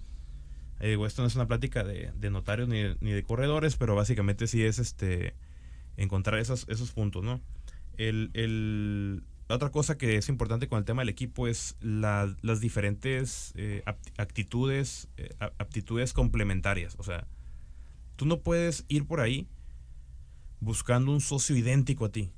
[0.79, 4.63] Eh, digo, esto no es una plática de, notarios ni de, corredores, pero básicamente sí
[4.63, 5.35] es este
[5.97, 7.41] encontrar esos, esos puntos, ¿no?
[7.97, 12.61] El, la otra cosa que es importante con el tema del equipo es la- las
[12.61, 13.83] diferentes eh,
[14.17, 16.95] actitudes, eh, aptitudes complementarias.
[16.97, 17.27] O sea,
[18.15, 19.47] tú no puedes ir por ahí
[20.61, 22.31] buscando un socio idéntico a ti.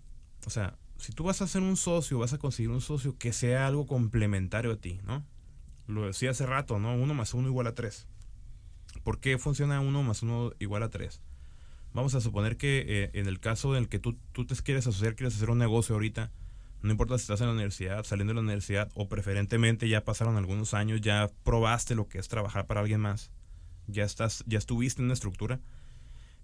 [0.46, 3.34] O sea, si tú vas a hacer un socio, vas a conseguir un socio que
[3.34, 5.26] sea algo complementario a ti, ¿no?
[5.88, 6.94] Lo decía hace rato, ¿no?
[6.94, 8.08] Uno más uno igual a tres.
[9.04, 11.20] ¿Por qué funciona uno más uno igual a tres?
[11.94, 14.86] Vamos a suponer que eh, en el caso en el que tú, tú te quieres
[14.86, 16.32] asociar, quieres hacer un negocio ahorita,
[16.84, 20.38] no importa si estás en la universidad, saliendo de la universidad o preferentemente ya pasaron
[20.38, 23.32] algunos años, ya probaste lo que es trabajar para alguien más,
[23.88, 25.60] ya estás, ya estuviste en una estructura,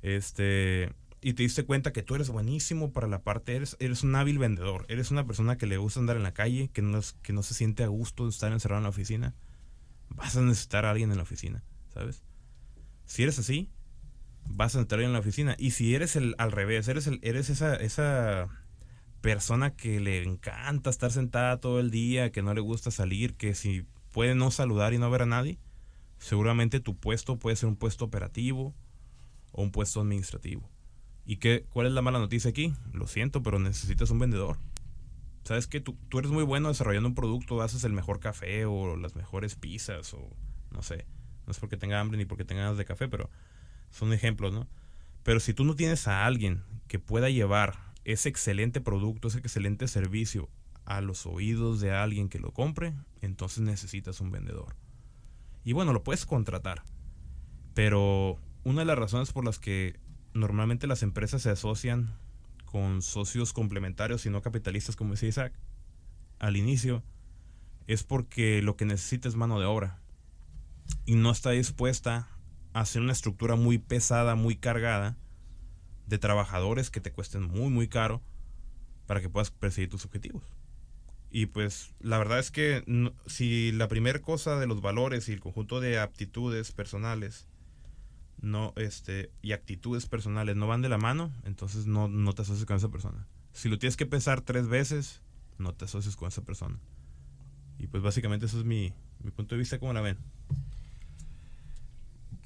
[0.01, 4.15] este, y te diste cuenta que tú eres buenísimo para la parte, eres, eres un
[4.15, 7.33] hábil vendedor, eres una persona que le gusta andar en la calle, que no, que
[7.33, 9.35] no se siente a gusto de estar encerrado en la oficina,
[10.09, 12.23] vas a necesitar a alguien en la oficina, ¿sabes?
[13.05, 13.69] Si eres así,
[14.45, 15.55] vas a entrar en la oficina.
[15.57, 18.47] Y si eres el al revés, eres el, eres esa, esa
[19.21, 23.55] persona que le encanta estar sentada todo el día, que no le gusta salir, que
[23.55, 25.59] si puede no saludar y no ver a nadie,
[26.19, 28.75] seguramente tu puesto puede ser un puesto operativo
[29.51, 30.69] o un puesto administrativo.
[31.27, 32.73] ¿Y qué, cuál es la mala noticia aquí?
[32.93, 34.57] Lo siento, pero necesitas un vendedor.
[35.43, 38.95] ¿Sabes que tú, tú eres muy bueno desarrollando un producto, haces el mejor café o
[38.95, 40.29] las mejores pizzas o
[40.71, 41.05] no sé.
[41.45, 43.29] No es porque tenga hambre ni porque tenga ganas de café, pero
[43.89, 44.69] son ejemplos, ¿no?
[45.23, 49.89] Pero si tú no tienes a alguien que pueda llevar ese excelente producto, ese excelente
[49.89, 50.49] servicio
[50.85, 54.77] a los oídos de alguien que lo compre, entonces necesitas un vendedor.
[55.65, 56.83] Y bueno, lo puedes contratar.
[57.73, 59.99] Pero una de las razones por las que
[60.39, 62.15] normalmente las empresas se asocian
[62.65, 65.53] con socios complementarios y no capitalistas, como decía Isaac,
[66.39, 67.03] al inicio,
[67.87, 69.99] es porque lo que necesita es mano de obra.
[71.05, 72.27] Y no está dispuesta
[72.73, 75.17] a hacer una estructura muy pesada, muy cargada,
[76.05, 78.21] de trabajadores que te cuesten muy, muy caro,
[79.05, 80.43] para que puedas perseguir tus objetivos.
[81.29, 82.83] Y pues la verdad es que
[83.25, 87.47] si la primera cosa de los valores y el conjunto de aptitudes personales
[88.41, 92.65] no este y actitudes personales no van de la mano, entonces no, no te asocies
[92.65, 93.27] con esa persona.
[93.53, 95.21] Si lo tienes que pensar tres veces,
[95.57, 96.77] no te asocies con esa persona.
[97.79, 100.17] Y pues básicamente eso es mi, mi punto de vista, como la ven?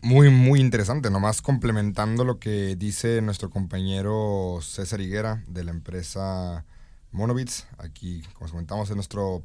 [0.03, 6.65] Muy, muy interesante, nomás complementando lo que dice nuestro compañero César Higuera de la empresa
[7.11, 9.43] Monobits, aquí, como comentamos en nuestro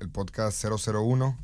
[0.00, 1.38] el podcast 001,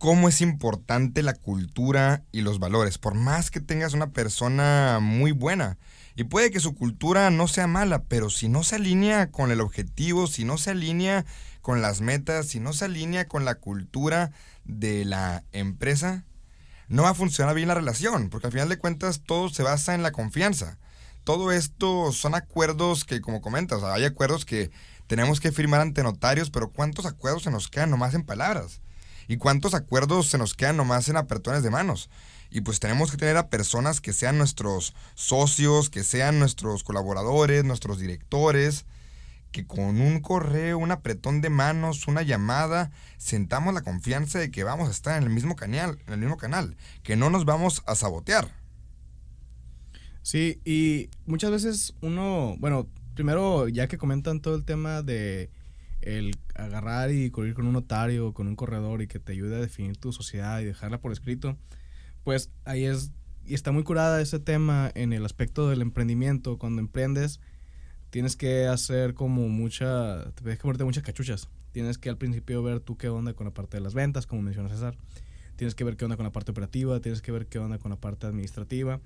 [0.00, 5.32] cómo es importante la cultura y los valores, por más que tengas una persona muy
[5.32, 5.76] buena.
[6.16, 9.60] Y puede que su cultura no sea mala, pero si no se alinea con el
[9.60, 11.26] objetivo, si no se alinea
[11.60, 14.32] con las metas, si no se alinea con la cultura
[14.64, 16.24] de la empresa,
[16.88, 19.94] no va a funcionar bien la relación, porque al final de cuentas todo se basa
[19.94, 20.78] en la confianza.
[21.24, 24.70] Todo esto son acuerdos que, como comentas, hay acuerdos que
[25.08, 28.80] tenemos que firmar ante notarios, pero ¿cuántos acuerdos se nos quedan nomás en palabras?
[29.30, 32.10] ¿Y cuántos acuerdos se nos quedan nomás en apretones de manos?
[32.50, 37.64] Y pues tenemos que tener a personas que sean nuestros socios, que sean nuestros colaboradores,
[37.64, 38.86] nuestros directores,
[39.52, 44.64] que con un correo, un apretón de manos, una llamada, sentamos la confianza de que
[44.64, 47.84] vamos a estar en el mismo canal, en el mismo canal, que no nos vamos
[47.86, 48.52] a sabotear.
[50.22, 55.50] Sí, y muchas veces uno, bueno, primero ya que comentan todo el tema de
[56.02, 59.60] el agarrar y correr con un notario, con un corredor y que te ayude a
[59.60, 61.56] definir tu sociedad y dejarla por escrito,
[62.24, 63.12] pues ahí es
[63.44, 67.40] y está muy curada ese tema en el aspecto del emprendimiento, cuando emprendes
[68.10, 71.48] tienes que hacer como mucha, tienes que ponerte muchas cachuchas.
[71.72, 74.42] Tienes que al principio ver tú qué onda con la parte de las ventas, como
[74.42, 74.96] menciona César.
[75.56, 77.90] Tienes que ver qué onda con la parte operativa, tienes que ver qué onda con
[77.90, 79.00] la parte administrativa.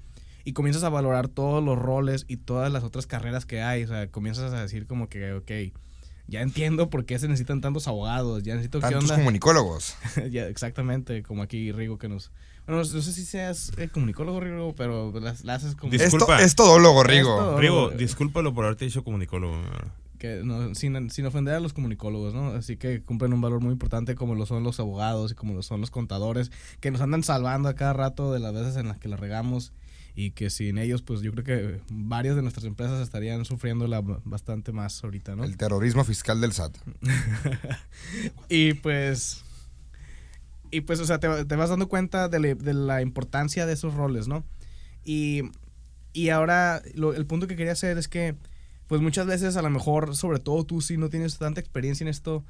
[0.45, 3.85] Y comienzas a valorar todos los roles y todas las otras carreras que hay.
[3.85, 5.77] O sea, comienzas a decir como que, ok,
[6.27, 9.97] ya entiendo por qué se necesitan tantos abogados, ya necesito tantos comunicólogos.
[10.31, 12.31] ya, exactamente, como aquí Rigo que nos
[12.67, 15.93] bueno, no sé si seas eh, comunicólogo, Rigo, pero las, haces como...
[15.93, 16.41] Disculpa.
[16.41, 17.59] Es, todólogo, Rigo.
[17.59, 19.61] Rigo, discúlpalo por haberte dicho comunicólogo.
[20.19, 22.53] Que no, sin, sin, ofender a los comunicólogos, ¿no?
[22.53, 25.63] Así que cumplen un valor muy importante como lo son los abogados y como lo
[25.63, 28.97] son los contadores, que nos andan salvando a cada rato de las veces en las
[28.97, 29.73] que la regamos
[30.15, 33.89] y que sin ellos, pues yo creo que varias de nuestras empresas estarían sufriendo
[34.25, 35.45] bastante más ahorita, ¿no?
[35.45, 36.77] El terrorismo fiscal del SAT.
[38.49, 39.45] y pues
[40.75, 44.45] y pues, o sea, te, vas dando cuenta de, la importancia de esos roles, ¿no?
[45.05, 45.43] Y,
[46.13, 48.35] y ahora el punto que quería hacer es que,
[48.89, 52.09] pues muchas veces a lo mejor, sobre todo tú si no tienes tanta experiencia en
[52.09, 52.45] esto,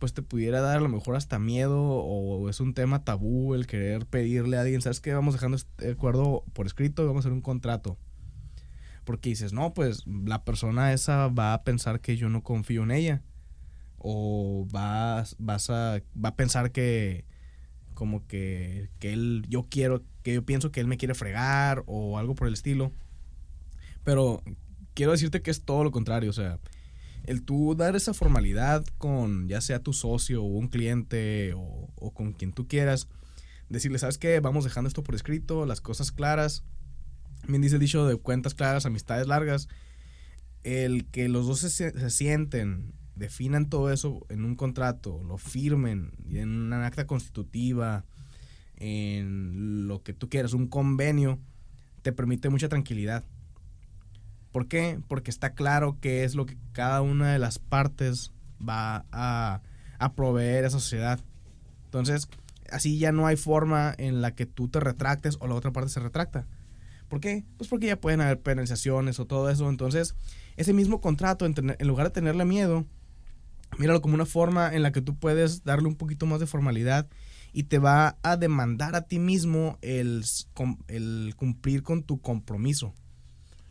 [0.00, 3.66] pues te pudiera dar a lo mejor hasta miedo o es un tema tabú el
[3.66, 5.12] querer pedirle a alguien, ¿sabes qué?
[5.12, 7.98] Vamos dejando este acuerdo por escrito y vamos a hacer un contrato.
[9.04, 12.90] Porque dices, no, pues la persona esa va a pensar que yo no confío en
[12.90, 13.22] ella.
[13.98, 17.26] O vas, vas a, va a pensar que,
[17.92, 22.18] como que, que él, yo quiero, que yo pienso que él me quiere fregar o
[22.18, 22.92] algo por el estilo.
[24.02, 24.42] Pero
[24.94, 26.58] quiero decirte que es todo lo contrario, o sea,
[27.24, 32.32] el tú dar esa formalidad con ya sea tu socio o un cliente o, con
[32.32, 33.08] quien tú quieras,
[33.68, 34.40] decirle, ¿sabes qué?
[34.40, 36.64] Vamos dejando esto por escrito, las cosas claras.
[37.46, 39.68] Bien dice el dicho de cuentas claras, amistades largas.
[40.62, 46.12] El que los dos se, se sienten definan todo eso en un contrato, lo firmen
[46.30, 48.06] en una acta constitutiva,
[48.76, 51.38] en lo que tú quieras, un convenio,
[52.02, 53.24] te permite mucha tranquilidad.
[54.52, 54.98] ¿Por qué?
[55.08, 58.32] Porque está claro qué es lo que cada una de las partes
[58.66, 59.62] va a,
[60.16, 61.20] proveer a esa sociedad.
[61.84, 62.28] Entonces,
[62.70, 65.90] así ya no hay forma en la que tú te retractes o la otra parte
[65.90, 66.46] se retracta.
[67.08, 67.44] ¿Por qué?
[67.56, 69.68] Pues porque ya pueden haber penalizaciones o todo eso.
[69.68, 70.14] Entonces,
[70.56, 72.86] ese mismo contrato, en, en lugar de tenerle miedo,
[73.78, 77.08] míralo como una forma en la que tú puedes darle un poquito más de formalidad
[77.52, 80.24] y te va a demandar a ti mismo el,
[80.88, 82.94] el cumplir con tu compromiso.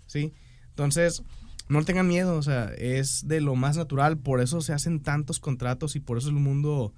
[0.07, 0.33] ¿Sí?
[0.79, 1.23] Entonces,
[1.67, 5.41] no tengan miedo, o sea, es de lo más natural, por eso se hacen tantos
[5.41, 6.93] contratos y por eso el mundo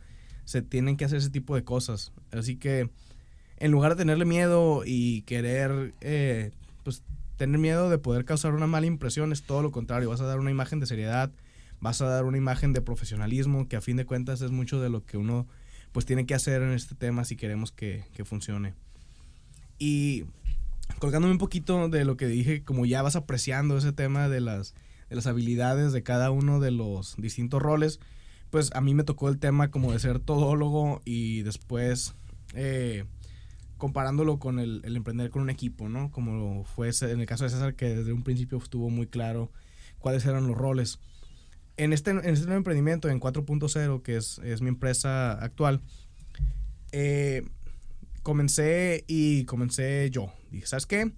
[0.45, 2.13] se tienen que hacer ese tipo de cosas.
[2.31, 2.91] Así que,
[3.57, 6.51] en lugar de tenerle miedo y querer, eh,
[6.83, 7.01] pues,
[7.37, 10.39] tener miedo de poder causar una mala impresión, es todo lo contrario, vas a dar
[10.39, 11.31] una imagen de seriedad,
[11.79, 14.89] vas a dar una imagen de profesionalismo que a fin de cuentas es mucho de
[14.89, 15.47] lo que uno
[15.91, 18.75] pues tiene que hacer en este tema si queremos que, funcione.
[19.79, 20.25] Y
[20.99, 24.73] colgándome un poquito de lo que dije, como ya vas apreciando ese tema de las,
[25.09, 27.99] de las habilidades de cada uno de los distintos roles,
[28.49, 32.15] pues a mí me tocó el tema como de ser todólogo y después
[32.53, 33.05] eh,
[33.77, 36.11] comparándolo con el, emprender con un equipo, ¿no?
[36.11, 39.51] Como fue en el caso de César, que desde un principio estuvo muy claro
[39.97, 40.99] cuáles eran los roles.
[41.77, 45.81] en este, en este nuevo emprendimiento, en 4.0, que es, es mi empresa actual,
[46.91, 47.43] eh,
[48.23, 50.33] comencé y comencé yo.
[50.51, 51.11] Dije, ¿sabes qué?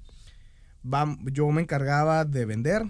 [0.86, 2.84] Va- yo me encargaba de vender,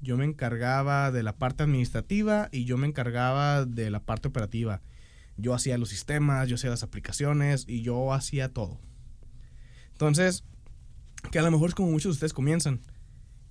[0.00, 4.80] yo me encargaba de la parte administrativa y yo me encargaba de la parte operativa.
[5.36, 8.78] Yo hacía los sistemas, yo hacía las aplicaciones y yo hacía todo.
[9.92, 10.44] Entonces,
[11.30, 12.80] que a lo mejor es como muchos de ustedes comienzan.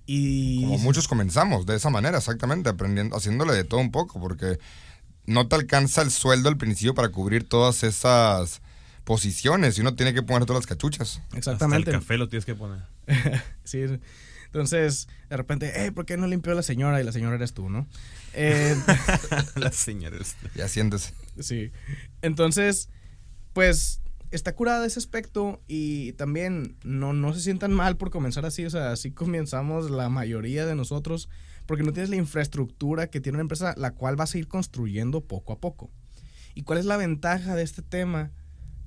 [0.06, 4.58] Y Como muchos comenzamos de esa manera, exactamente, aprendiendo, haciéndole de todo un poco, porque
[5.26, 8.62] no te alcanza el sueldo al principio para cubrir todas esas
[9.08, 11.22] posiciones y uno tiene que poner todas las cachuchas.
[11.32, 11.88] Exactamente.
[11.88, 12.82] Hasta el café lo tienes que poner.
[13.64, 13.86] Sí.
[14.44, 17.00] Entonces, de repente, hey, ¿por qué no limpió la señora?
[17.00, 17.86] Y la señora eres tú, ¿no?
[18.34, 18.76] Eh,
[19.56, 20.36] Las señores.
[20.54, 21.14] Ya sientes.
[21.40, 21.72] sí.
[22.20, 22.90] Entonces,
[23.54, 28.66] pues está curada ese aspecto y también no, no se sientan mal por comenzar así.
[28.66, 31.30] O sea, así comenzamos la mayoría de nosotros
[31.64, 35.22] porque no tienes la infraestructura que tiene una empresa, la cual vas a ir construyendo
[35.22, 35.90] poco a poco.
[36.54, 38.32] ¿Y cuál es la ventaja de este tema?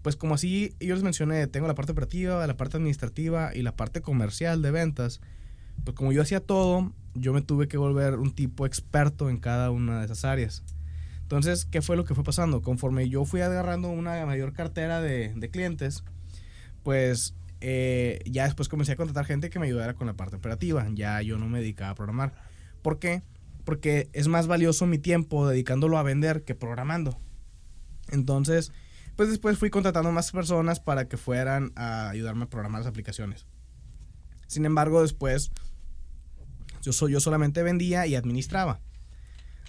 [0.02, 3.76] Pues como así yo les mencioné, tengo la parte operativa, la parte administrativa y la
[3.76, 5.22] parte comercial de ventas.
[5.84, 9.72] Pues como yo hacía todo, yo me tuve que volver un tipo experto en cada
[9.72, 10.64] una de esas áreas.
[11.22, 12.62] Entonces, ¿qué fue lo que fue pasando?
[12.62, 16.04] Conforme yo fui agarrando una mayor cartera de, de clientes,
[16.84, 20.86] pues eh, ya después comencé a contratar gente que me ayudara con la parte operativa.
[20.94, 22.34] Ya yo no me dedicaba a programar.
[22.82, 23.22] ¿Por qué?
[23.64, 27.18] Porque es más valioso mi tiempo dedicándolo a vender que programando.
[28.10, 28.74] Entonces,
[29.30, 33.46] después fui contratando más personas para que fueran a ayudarme a programar las aplicaciones.
[34.48, 35.52] Sin embargo, después
[36.82, 38.80] yo, yo solamente vendía y administraba.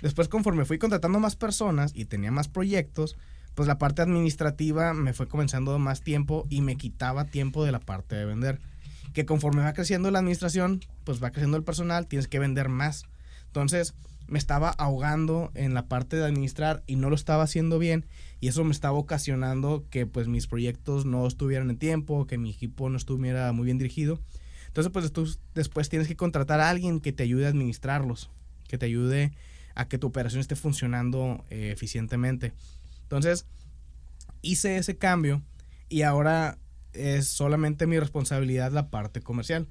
[0.00, 3.16] Después, conforme fui contratando más personas y tenía más proyectos,
[3.54, 7.80] pues la parte administrativa me fue comenzando más tiempo y me quitaba tiempo de la
[7.80, 8.60] parte de vender.
[9.12, 13.04] Que conforme va creciendo la administración, pues va creciendo el personal, tienes que vender más.
[13.46, 13.94] Entonces,
[14.26, 18.06] me estaba ahogando en la parte de administrar y no lo estaba haciendo bien
[18.42, 22.50] y eso me estaba ocasionando que pues mis proyectos no estuvieran en tiempo, que mi
[22.50, 24.18] equipo no estuviera muy bien dirigido.
[24.66, 28.31] Entonces, pues después tienes que contratar a alguien que te ayude a administrarlos,
[28.66, 29.31] que te ayude
[29.76, 32.52] a que tu operación esté funcionando eh, eficientemente.
[33.02, 33.46] Entonces,
[34.40, 35.40] hice ese cambio
[35.88, 36.59] y ahora
[36.94, 39.68] es solamente mi responsabilidad la parte comercial.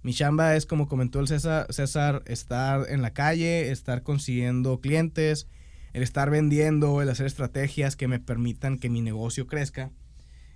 [0.00, 5.48] Mi chamba es, como comentó el César, César, estar en la calle, estar consiguiendo clientes,
[5.96, 9.92] el estar vendiendo, el hacer estrategias que me permitan que mi negocio crezca.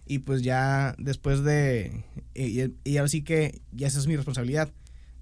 [0.05, 2.05] Y pues ya después de...
[2.35, 4.71] Y, y ahora sí que ya esa es mi responsabilidad.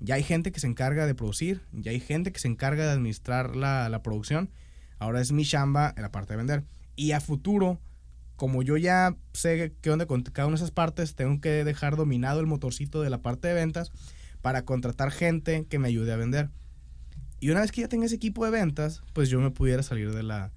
[0.00, 2.90] Ya hay gente que se encarga de producir, ya hay gente que se encarga de
[2.90, 4.50] administrar la, la producción.
[4.98, 6.64] Ahora es mi chamba en la parte de vender.
[6.96, 7.80] Y a futuro,
[8.34, 11.94] como yo ya sé qué onda con cada una de esas partes, tengo que dejar
[11.94, 13.92] dominado el motorcito de la parte de ventas
[14.42, 16.50] para contratar gente que me ayude a vender.
[17.40, 20.12] Y una vez que ya tenga ese equipo de ventas, pues yo me pudiera salir
[20.12, 20.52] de la,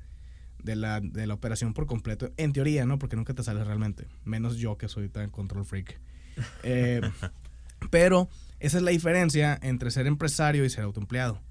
[0.64, 2.32] de la, de la operación por completo.
[2.38, 2.98] En teoría, ¿no?
[2.98, 4.08] Porque nunca te sales realmente.
[4.24, 6.00] Menos yo que soy tan control freak.
[6.64, 7.02] Eh,
[7.90, 11.42] pero esa es la diferencia entre ser empresario y ser autoempleado.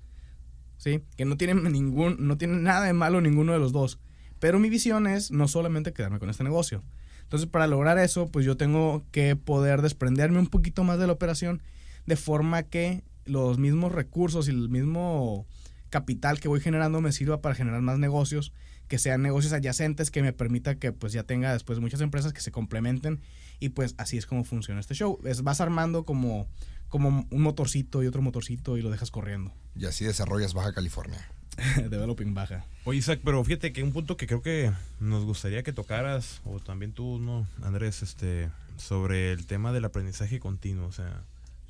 [0.78, 1.02] ¿Sí?
[1.16, 3.98] Que no tiene ningún, no tiene nada de malo ninguno de los dos.
[4.38, 6.82] Pero mi visión es no solamente quedarme con este negocio.
[7.22, 11.12] Entonces, para lograr eso, pues yo tengo que poder desprenderme un poquito más de la
[11.12, 11.62] operación
[12.06, 15.46] de forma que los mismos recursos y el mismo
[15.88, 18.52] capital que voy generando me sirva para generar más negocios,
[18.88, 22.40] que sean negocios adyacentes que me permita que pues ya tenga después muchas empresas que
[22.40, 23.20] se complementen
[23.60, 25.18] y pues así es como funciona este show.
[25.24, 26.48] Es, vas armando como,
[26.88, 29.52] como un motorcito y otro motorcito y lo dejas corriendo.
[29.76, 31.28] Y así desarrollas Baja California.
[31.76, 32.64] Developing baja.
[32.84, 36.58] Oye, Isaac, pero fíjate que un punto que creo que nos gustaría que tocaras, o
[36.60, 38.02] también tú, ¿no, Andrés?
[38.02, 40.86] Este, sobre el tema del aprendizaje continuo.
[40.86, 41.22] O sea,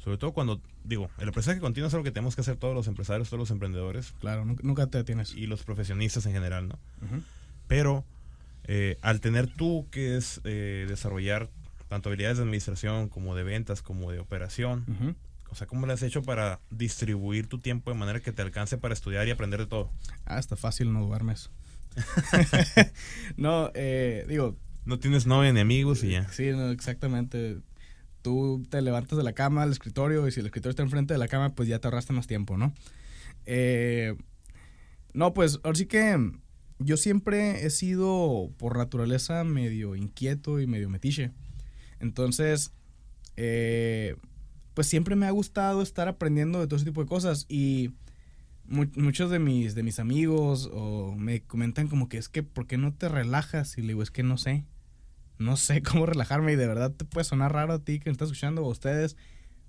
[0.03, 2.87] sobre todo cuando, digo, el aprendizaje continuo es algo que tenemos que hacer todos los
[2.89, 5.35] empresarios, todos los emprendedores Claro, nunca, te detienes.
[5.35, 6.79] y los profesionistas en general, ¿no?
[7.69, 8.05] Pero
[8.65, 11.49] eh, al tener tú que es eh, desarrollar
[11.89, 15.17] tanto habilidades de administración como de ventas, como de operación,
[15.51, 18.79] o sea, ¿cómo le has hecho para distribuir tu tiempo de manera que te alcance
[18.79, 19.91] para estudiar y aprender de todo?
[20.25, 21.51] Ah, está fácil, no duermes.
[23.37, 26.29] no, eh, digo, No tienes novia ni amigos y ya.
[26.31, 27.59] Sí, no, exactamente.
[28.23, 31.19] Tú te levantas de la cama al escritorio y si el escritorio está enfrente de
[31.19, 32.73] la cama, pues ya te ahorraste más tiempo, ¿no?
[33.47, 34.15] Eh,
[35.13, 36.33] no, pues ahora sí que
[36.79, 41.33] yo siempre he sido por naturaleza medio inquieto y medio metiche.
[41.99, 42.73] Entonces,
[43.37, 44.17] eh,
[44.75, 47.91] pues siempre me ha gustado estar aprendiendo de todo ese tipo de cosas y
[48.67, 52.67] mu- muchos de mis, de mis amigos o me comentan como que es que, ¿por
[52.67, 53.77] qué no te relajas?
[53.79, 54.65] Y le digo, es que no sé
[55.41, 58.13] no sé cómo relajarme y de verdad te puede sonar raro a ti que me
[58.13, 59.17] estás escuchando o a ustedes,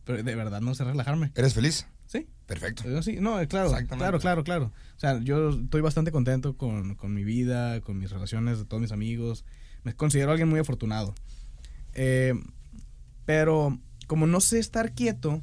[0.04, 1.32] pero de verdad no sé relajarme.
[1.36, 1.88] ¿Eres feliz?
[2.06, 2.28] Sí.
[2.46, 2.84] Perfecto.
[2.86, 4.74] Eh, Sí, no, eh, claro, claro, claro, claro.
[4.98, 8.82] O sea, yo estoy bastante contento con, con mi vida, con mis relaciones, de todos
[8.82, 9.46] mis amigos.
[9.84, 11.16] Me considero alguien muy afortunado.
[11.94, 12.34] Eh,
[13.26, 15.42] pero como no sé estar quieto,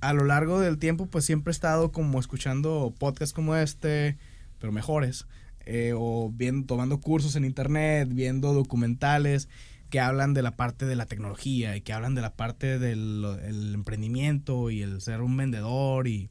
[0.00, 4.18] a lo largo del tiempo pues siempre he estado como escuchando podcasts como este,
[4.58, 5.26] pero mejores.
[5.66, 9.48] Eh, o viendo, tomando cursos en internet, viendo documentales
[9.90, 13.24] que hablan de la parte de la tecnología y que hablan de la parte del
[13.44, 16.30] el emprendimiento y el ser un vendedor y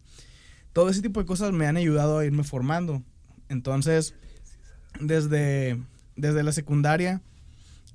[0.73, 3.03] todo ese tipo de cosas me han ayudado a irme formando.
[3.47, 4.15] Entonces,
[4.99, 5.79] desde,
[6.15, 7.21] desde la secundaria,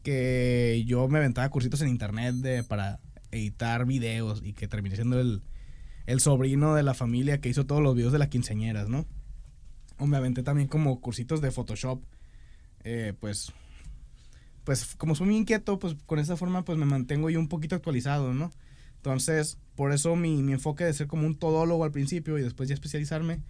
[0.03, 5.21] que yo me aventaba cursitos en internet de, para editar videos y que terminé siendo
[5.21, 5.43] el,
[6.07, 9.07] el sobrino de la familia que hizo todos los videos de las quinceañeras, ¿no?
[9.99, 12.03] O me aventé también como cursitos de Photoshop,
[12.85, 13.53] eh, pues
[14.65, 17.75] pues como soy muy inquieto, pues con esa forma pues me mantengo yo un poquito
[17.75, 18.53] actualizado, ¿no?
[18.97, 22.69] Entonces, por eso mi, mi enfoque de ser como un todólogo al principio y después
[22.69, 23.41] ya especializarme,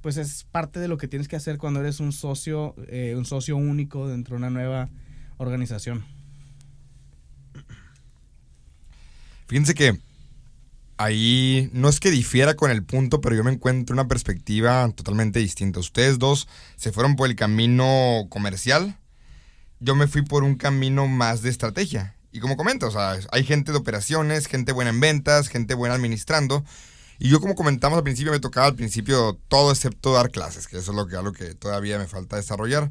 [0.00, 3.24] pues es parte de lo que tienes que hacer cuando eres un socio, eh, un
[3.24, 4.90] socio único dentro de una nueva
[5.36, 6.04] organización.
[9.46, 10.00] Fíjense que
[10.96, 15.38] ahí no es que difiera con el punto, pero yo me encuentro una perspectiva totalmente
[15.38, 15.80] distinta.
[15.80, 18.98] Ustedes dos se fueron por el camino comercial,
[19.80, 22.16] yo me fui por un camino más de estrategia.
[22.32, 25.94] Y como comento, o sea, hay gente de operaciones, gente buena en ventas, gente buena
[25.94, 26.64] administrando.
[27.18, 30.78] Y yo como comentamos al principio, me tocaba al principio todo excepto dar clases, que
[30.78, 32.90] eso es lo que, algo que todavía me falta desarrollar.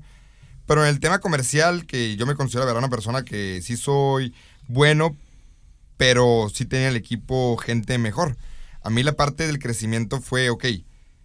[0.66, 4.34] Pero en el tema comercial, que yo me considero la una persona que sí soy
[4.68, 5.18] bueno,
[6.04, 8.36] pero sí tenía el equipo gente mejor.
[8.82, 10.66] A mí la parte del crecimiento fue, ok,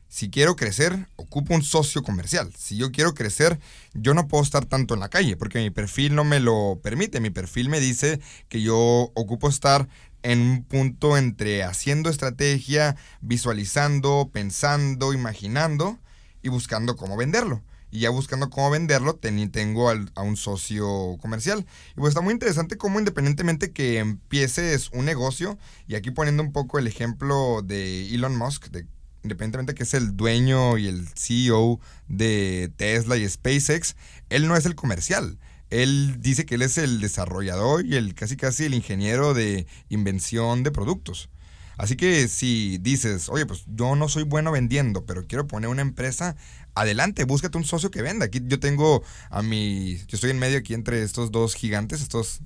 [0.06, 2.52] si quiero crecer, ocupo un socio comercial.
[2.56, 3.58] Si yo quiero crecer,
[3.92, 7.18] yo no puedo estar tanto en la calle, porque mi perfil no me lo permite.
[7.18, 9.88] Mi perfil me dice que yo ocupo estar
[10.22, 15.98] en un punto entre haciendo estrategia, visualizando, pensando, imaginando
[16.40, 17.64] y buscando cómo venderlo.
[17.90, 21.66] Y ya buscando cómo venderlo, teni- tengo al- a un socio comercial.
[21.92, 26.52] Y pues está muy interesante cómo independientemente que empieces un negocio, y aquí poniendo un
[26.52, 28.86] poco el ejemplo de Elon Musk, de,
[29.22, 33.96] independientemente que es el dueño y el CEO de Tesla y SpaceX,
[34.28, 35.38] él no es el comercial.
[35.70, 40.62] Él dice que él es el desarrollador y el casi casi el ingeniero de invención
[40.62, 41.28] de productos.
[41.76, 45.82] Así que si dices, oye, pues yo no soy bueno vendiendo, pero quiero poner una
[45.82, 46.36] empresa,
[46.80, 48.26] adelante, búscate un socio que venda.
[48.26, 52.40] Aquí yo tengo a mi, yo estoy en medio aquí entre estos dos gigantes, estos,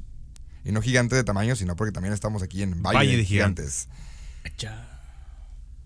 [0.65, 3.25] y no gigantes de tamaño, sino porque también estamos aquí en Valle, Valle de de
[3.25, 3.89] Gigantes.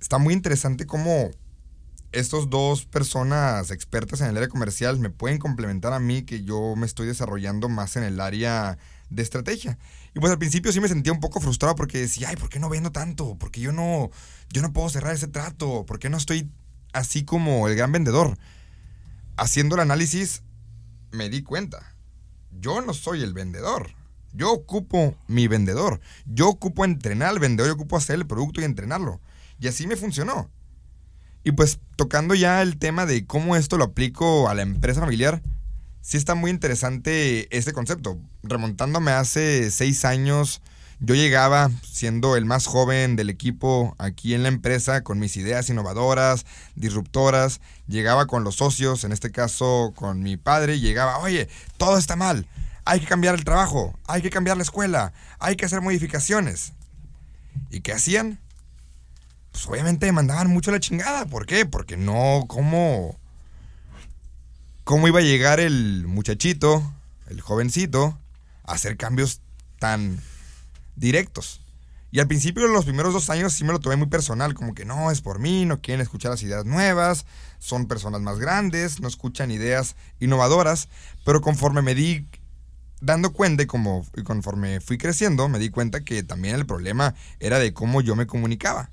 [0.01, 1.31] Está muy interesante cómo
[2.13, 6.75] estos dos personas expertas en el área comercial me pueden complementar a mí que yo
[6.77, 8.79] me estoy desarrollando más en el área
[9.11, 9.79] de estrategia.
[10.15, 12.59] Y pues al principio sí me sentía un poco frustrado porque decía, ay, ¿por qué
[12.59, 13.37] no vendo tanto?
[13.37, 14.11] ¿Por qué yo no,
[14.51, 15.85] yo no puedo cerrar ese trato?
[15.85, 16.51] ¿Por qué no estoy
[16.97, 18.39] así como el gran vendedor?
[19.37, 20.43] Haciendo el análisis
[21.13, 21.95] me di cuenta,
[22.59, 23.91] yo no soy el vendedor.
[24.33, 26.01] Yo ocupo mi vendedor.
[26.27, 29.21] Yo ocupo entrenar al vendedor, yo ocupo hacer el producto y entrenarlo.
[29.61, 30.51] Y así me funcionó.
[31.45, 35.43] Y pues tocando ya el tema de cómo esto lo aplico a la empresa familiar,
[36.01, 38.19] sí está muy interesante este concepto.
[38.43, 40.63] Remontándome hace seis años,
[40.99, 45.69] yo llegaba siendo el más joven del equipo aquí en la empresa con mis ideas
[45.69, 47.61] innovadoras, disruptoras.
[47.87, 52.17] Llegaba con los socios, en este caso con mi padre, y llegaba, oye, todo está
[52.17, 52.47] mal.
[52.87, 56.73] Hay que cambiar el trabajo, hay que cambiar la escuela, hay que hacer modificaciones.
[57.71, 58.41] ¿Y qué hacían?
[59.53, 61.27] Pues obviamente me mandaban mucho la chingada.
[61.27, 61.67] ¿Por qué?
[61.67, 63.19] Porque no, ¿cómo?
[64.85, 66.95] ¿Cómo iba a llegar el muchachito,
[67.29, 68.19] el jovencito,
[68.65, 69.41] a hacer cambios
[69.79, 70.23] tan
[70.97, 71.61] directos?
[72.11, 74.85] Y al principio, los primeros dos años, sí me lo tomé muy personal, como que
[74.85, 77.27] no, es por mí, no quieren escuchar las ideas nuevas,
[77.59, 80.89] son personas más grandes, no escuchan ideas innovadoras,
[81.25, 82.27] pero conforme me di
[83.01, 87.15] dando cuenta y, como, y conforme fui creciendo, me di cuenta que también el problema
[87.41, 88.89] era de cómo yo me comunicaba.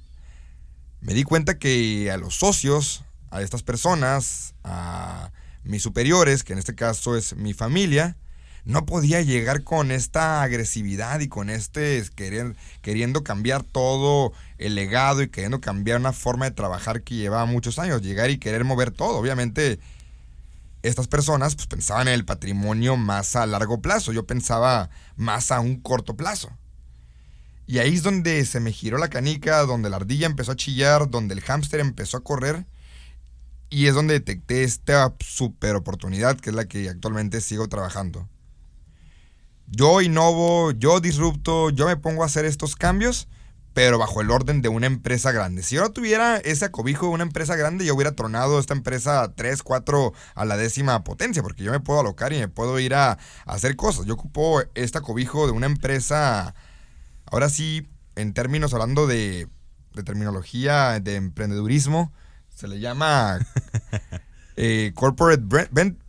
[1.02, 5.32] Me di cuenta que a los socios, a estas personas, a
[5.64, 8.18] mis superiores, que en este caso es mi familia,
[8.66, 15.22] no podía llegar con esta agresividad y con este querer, queriendo cambiar todo el legado
[15.22, 18.92] y queriendo cambiar una forma de trabajar que llevaba muchos años, llegar y querer mover
[18.92, 19.18] todo.
[19.18, 19.80] Obviamente,
[20.82, 25.60] estas personas pues, pensaban en el patrimonio más a largo plazo, yo pensaba más a
[25.60, 26.50] un corto plazo.
[27.66, 31.10] Y ahí es donde se me giró la canica, donde la ardilla empezó a chillar,
[31.10, 32.66] donde el hámster empezó a correr.
[33.70, 38.28] Y es donde detecté esta super oportunidad que es la que actualmente sigo trabajando.
[39.76, 43.28] Yo innovo, yo disrupto, yo me pongo a hacer estos cambios,
[43.74, 45.64] pero bajo el orden de una empresa grande.
[45.64, 49.34] Si yo no tuviera ese acobijo de una empresa grande, yo hubiera tronado esta empresa
[49.36, 52.94] 3, 4 a la décima potencia, porque yo me puedo alocar y me puedo ir
[52.94, 53.18] a,
[53.48, 54.06] hacer cosas.
[54.06, 56.54] Yo ocupo este acobijo de una empresa,
[57.26, 59.48] ahora sí, en términos hablando de,
[59.96, 62.14] de terminología de emprendedurismo,
[62.54, 63.40] se le llama
[64.56, 65.44] eh, corporate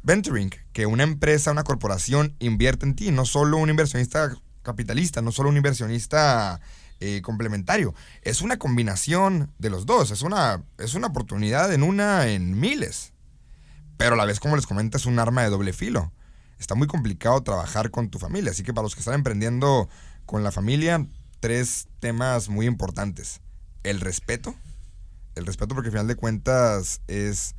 [0.03, 5.33] venturing, que una empresa, una corporación invierte en ti, no solo un inversionista capitalista, no
[5.33, 6.61] solo un inversionista
[7.01, 12.29] eh, complementario, es una combinación de los dos, es una, es una oportunidad en una
[12.29, 13.13] en miles,
[13.97, 16.13] pero a la vez, como les comento, es un arma de doble filo.
[16.59, 19.89] Está muy complicado trabajar con tu familia, así que para los que están emprendiendo
[20.25, 21.07] con la familia,
[21.41, 23.41] tres temas muy importantes.
[23.83, 24.55] El respeto,
[25.35, 27.55] el respeto porque al final de cuentas es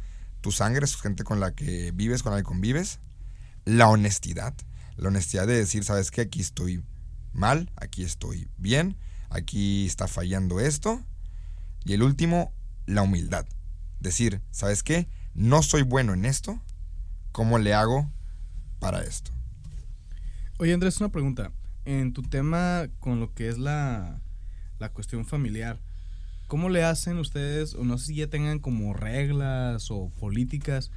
[0.46, 3.00] tu sangre, es gente con la que vives, con la que convives.
[3.66, 4.54] La honestidad,
[4.96, 6.84] la honestidad de decir, sabes que aquí estoy
[7.34, 8.96] mal, aquí estoy bien,
[9.32, 11.04] aquí está fallando esto.
[11.84, 12.54] Y el último,
[12.86, 13.48] la humildad.
[14.00, 15.08] Decir, ¿sabes qué?
[15.34, 16.62] No soy bueno en esto,
[17.32, 18.12] ¿cómo le hago
[18.78, 19.32] para esto?
[20.60, 21.54] Oye, Andrés, una pregunta.
[21.86, 24.22] En tu tema con lo que es la,
[24.78, 25.80] la cuestión familiar,
[26.48, 30.92] ¿cómo le hacen ustedes, o no sé si ya tengan como reglas o políticas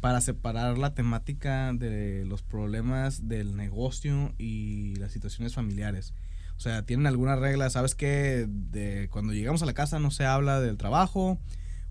[0.00, 6.12] para separar la temática de los problemas del negocio y las situaciones familiares?
[6.56, 7.70] O sea, ¿tienen alguna regla?
[7.70, 11.38] ¿Sabes que de cuando llegamos a la casa no se habla del trabajo?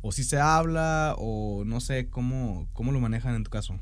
[0.01, 1.15] ¿O si se habla?
[1.17, 3.79] ¿O no sé cómo, cómo lo manejan en tu caso?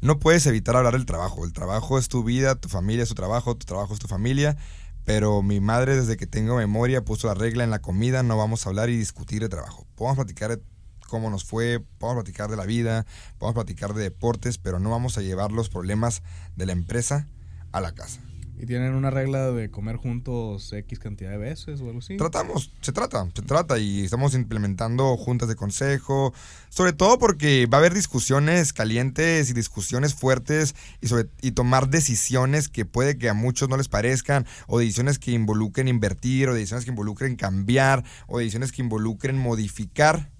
[0.00, 1.44] No puedes evitar hablar del trabajo.
[1.44, 4.56] El trabajo es tu vida, tu familia es tu trabajo, tu trabajo es tu familia.
[5.04, 8.64] Pero mi madre, desde que tengo memoria, puso la regla en la comida, no vamos
[8.64, 9.86] a hablar y discutir de trabajo.
[9.96, 10.62] Podemos platicar de
[11.08, 13.04] cómo nos fue, podemos platicar de la vida,
[13.38, 16.22] podemos platicar de deportes, pero no vamos a llevar los problemas
[16.56, 17.28] de la empresa
[17.72, 18.20] a la casa.
[18.58, 22.16] ¿Y tienen una regla de comer juntos X cantidad de veces o algo así?
[22.16, 26.32] Tratamos, se trata, se trata y estamos implementando juntas de consejo,
[26.68, 31.88] sobre todo porque va a haber discusiones calientes y discusiones fuertes y, sobre, y tomar
[31.88, 36.54] decisiones que puede que a muchos no les parezcan o decisiones que involucren invertir o
[36.54, 40.30] decisiones que involucren cambiar o decisiones que involucren modificar.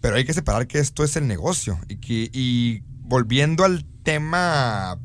[0.00, 4.98] Pero hay que separar que esto es el negocio y que y volviendo al tema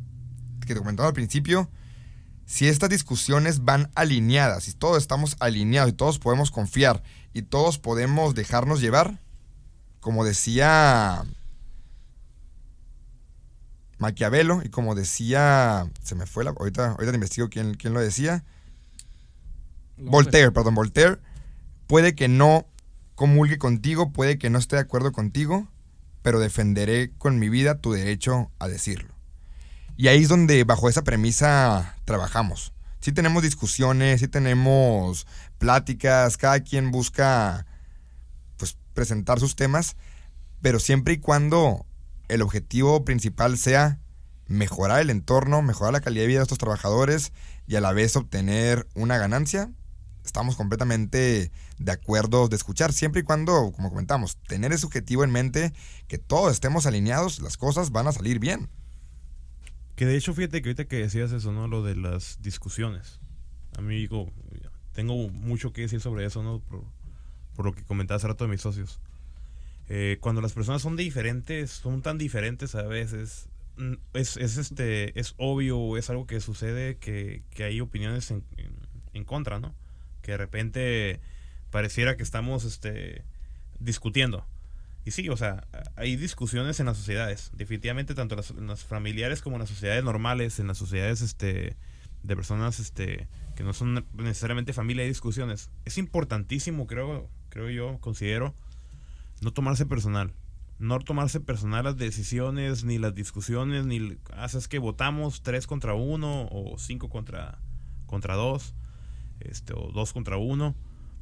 [0.68, 1.70] que te comentaba al principio,
[2.46, 7.04] si estas discusiones van alineadas, si todos estamos alineados y todos podemos confiar
[7.34, 9.20] y todos podemos dejarnos llevar,
[10.00, 11.26] como decía
[13.98, 18.00] Maquiavelo y como decía, se me fue la, ahorita, ahorita te investigo quién, quién lo
[18.00, 18.46] decía,
[19.98, 21.18] Voltaire, perdón, Voltaire,
[21.88, 22.68] puede que no
[23.16, 25.68] comulgue contigo, puede que no esté de acuerdo contigo,
[26.22, 29.17] pero defenderé con mi vida tu derecho a decirlo.
[29.98, 32.72] Y ahí es donde bajo esa premisa trabajamos.
[33.00, 35.26] Sí tenemos discusiones, sí tenemos
[35.58, 37.66] pláticas, cada quien busca
[38.58, 39.96] pues presentar sus temas,
[40.62, 41.88] pero siempre y cuando
[42.28, 44.00] el objetivo principal sea
[44.46, 47.34] mejorar el entorno, mejorar la calidad de vida de estos trabajadores
[47.66, 49.72] y a la vez obtener una ganancia,
[50.24, 55.32] estamos completamente de acuerdo de escuchar, siempre y cuando, como comentamos, tener ese objetivo en
[55.32, 55.74] mente,
[56.08, 58.70] que todos estemos alineados, las cosas van a salir bien.
[59.98, 61.68] Que de hecho, fíjate que ahorita que decías eso, ¿no?
[61.68, 63.20] Lo de las discusiones.
[63.80, 64.32] Amigo,
[64.94, 66.60] tengo mucho que decir sobre eso, ¿no?
[66.60, 66.84] Por,
[67.56, 69.02] por lo que comentaba hace rato de mis socios.
[69.90, 75.20] Eh, cuando las personas son diferentes, son tan diferentes a veces, mm, es, es, este,
[75.20, 78.76] es obvio, es algo que sucede que, que hay opiniones en, en,
[79.14, 79.74] en contra, ¿no?
[80.22, 81.22] Que de repente
[81.72, 83.24] pareciera que estamos este,
[83.80, 84.46] discutiendo.
[85.08, 89.42] Y sí, o sea, hay discusiones en las sociedades, definitivamente tanto las, en las, familiares
[89.42, 91.78] como en las sociedades normales, en las sociedades este,
[92.24, 95.72] de personas este, que no son necesariamente familia, hay discusiones.
[95.86, 98.54] Es importantísimo, creo, creo yo, considero,
[99.40, 100.34] no tomarse personal.
[100.78, 106.50] No tomarse personal las decisiones, ni las discusiones, ni haces que votamos tres contra uno
[106.52, 107.60] o cinco contra,
[108.08, 108.76] contra dos,
[109.40, 110.76] este, o dos contra uno.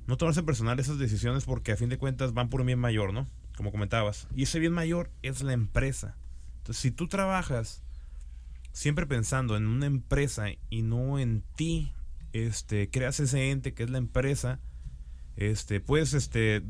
[0.08, 3.14] No tomarse personal esas decisiones porque a fin de cuentas van por un bien mayor,
[3.14, 3.28] ¿no?
[3.56, 4.28] Como comentabas.
[4.36, 6.18] Y ese bien mayor es la empresa.
[6.58, 7.84] Entonces, si tú trabajas
[8.72, 11.94] siempre pensando en una empresa y no en ti,
[12.34, 14.60] este, creas ese ente que es la empresa,
[15.38, 16.64] este, puedes este,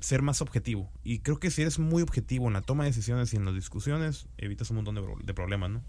[0.00, 0.90] ser más objetivo.
[1.02, 3.54] Y creo que si eres muy objetivo en la toma de decisiones y en las
[3.54, 5.82] discusiones, evitas un montón de, de problemas, ¿no?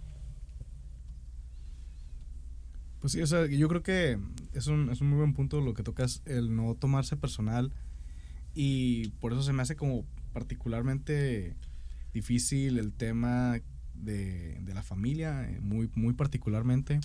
[3.02, 4.20] Pues sí, o sea, yo creo que
[4.54, 7.74] es un, es un muy buen punto lo que tocas, el no tomarse personal.
[8.54, 11.56] Y por eso se me hace como particularmente
[12.14, 13.62] difícil el tema
[13.94, 17.00] de, de, la familia, muy, muy particularmente.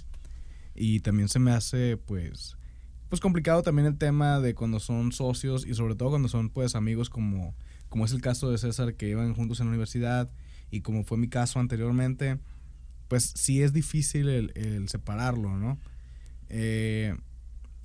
[0.74, 2.56] Y también se me hace, pues,
[3.08, 6.74] pues complicado también el tema de cuando son socios y sobre todo cuando son pues
[6.74, 7.54] amigos como,
[7.88, 10.30] como es el caso de César que iban juntos en la universidad
[10.70, 12.38] y como fue mi caso anteriormente,
[13.08, 15.78] pues sí es difícil el, el separarlo, ¿no?
[16.48, 17.16] Eh,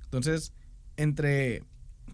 [0.04, 0.52] entonces,
[0.96, 1.62] entre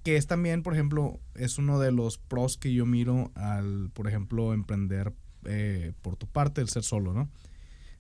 [0.03, 4.09] que es también, por ejemplo, es uno de los pros que yo miro al, por
[4.09, 5.13] ejemplo, emprender
[5.45, 7.31] eh, por tu parte, el ser solo, ¿no?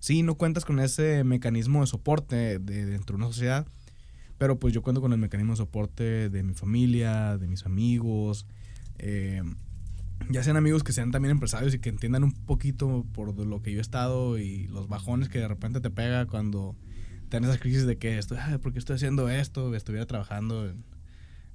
[0.00, 3.66] Sí, no cuentas con ese mecanismo de soporte de, dentro de una sociedad,
[4.38, 8.46] pero pues yo cuento con el mecanismo de soporte de mi familia, de mis amigos,
[8.98, 9.42] eh,
[10.30, 13.72] ya sean amigos que sean también empresarios y que entiendan un poquito por lo que
[13.72, 16.76] yo he estado y los bajones que de repente te pega cuando
[17.28, 19.74] tienes esas crisis de que estoy, ¿por qué estoy haciendo esto?
[19.74, 20.84] Estuviera trabajando en,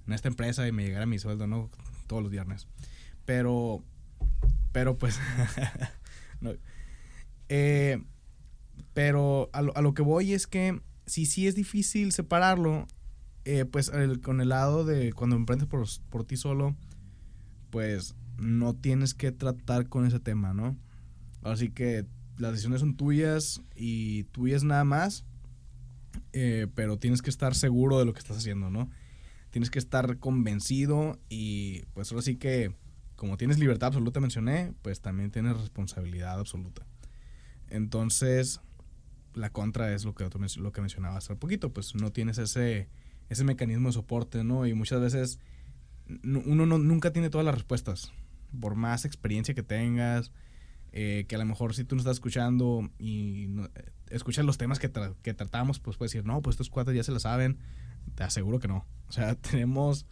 [0.08, 1.70] en esta empresa y me llegara mi sueldo, ¿no?
[2.08, 2.68] Todos los viernes.
[3.26, 3.84] Pero,
[4.72, 5.20] pero pues,
[7.50, 8.04] eh,
[8.94, 12.88] pero a lo, a lo, que voy es que si sí es difícil separarlo,
[13.46, 13.92] eh, pues
[14.22, 16.76] con el lado de cuando emprendes por, por ti solo,
[17.70, 20.78] pues no tienes que tratar con ese tema, ¿no?
[21.44, 22.06] Así que
[22.38, 25.26] las decisiones son tuyas y tuyas nada más,
[26.32, 28.90] eh, pero tienes que estar seguro de lo que estás haciendo, ¿no?
[29.54, 32.74] Tienes que estar convencido y pues ahora sí que
[33.16, 36.88] como tienes libertad absoluta mencioné, pues también tienes responsabilidad absoluta.
[37.70, 38.62] Entonces,
[39.36, 40.28] la contra es lo que,
[40.58, 42.90] lo que mencionaba hace poquito, pues no tienes ese,
[43.30, 44.66] ese mecanismo de soporte, ¿no?
[44.66, 45.40] Y muchas veces
[46.24, 48.12] uno no, nunca tiene todas las respuestas,
[48.60, 50.32] por más experiencia que tengas,
[50.94, 54.58] eh, que a lo mejor si tú no estás escuchando y no, eh, escuchas los
[54.58, 54.92] temas que,
[55.22, 57.60] que tratamos, pues puedes decir, no, pues estos cuatro ya se lo saben,
[58.16, 58.86] te aseguro que no.
[59.08, 60.06] O sea, tenemos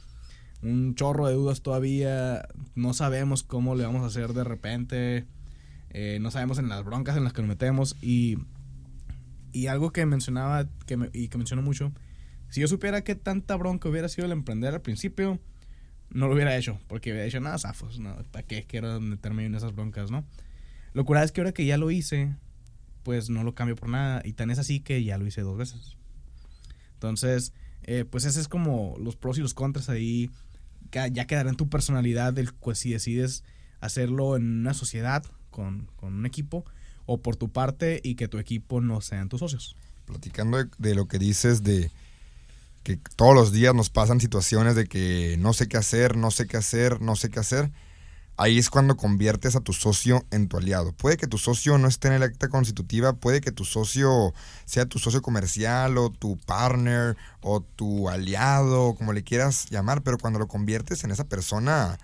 [0.62, 2.48] un chorro de dudas todavía.
[2.76, 5.28] No sabemos cómo le vamos a hacer de repente.
[5.90, 7.96] Eh, no sabemos en las broncas en las que nos metemos.
[8.02, 8.38] Y,
[9.52, 11.92] y algo que mencionaba que me, y que menciono mucho.
[12.50, 15.40] Si yo supiera qué tanta bronca hubiera sido el emprender al principio,
[16.10, 16.80] no lo hubiera hecho.
[16.88, 20.26] Porque hubiera dicho, nada, zafos, no, ¿para qué quiero meterme en esas broncas, no?
[20.94, 22.36] Lo curado es que ahora que ya lo hice,
[23.04, 24.22] pues no lo cambio por nada.
[24.26, 25.98] Y tan es así que ya lo hice dos veces.
[26.94, 30.30] Entonces, eh, pues ese es como los pros y los contras ahí.
[30.92, 33.44] Ya quedará en tu personalidad del, si decides
[33.80, 36.66] hacerlo en una sociedad con, un equipo
[37.06, 39.78] o por tu parte y que tu equipo no sean tus socios.
[40.06, 41.92] Platicando de, lo que dices de
[42.84, 46.48] que todos los días nos pasan situaciones de que no sé qué hacer, no sé
[46.48, 47.72] qué hacer, no sé qué hacer
[48.42, 50.94] ahí es cuando conviertes a tu socio en tu aliado.
[50.94, 54.34] Puede que tu socio no esté en el acta constitutiva, puede que tu socio
[54.66, 60.18] sea tu socio comercial o tu partner o tu aliado, como le quieras llamar, pero
[60.18, 62.00] cuando lo conviertes en esa persona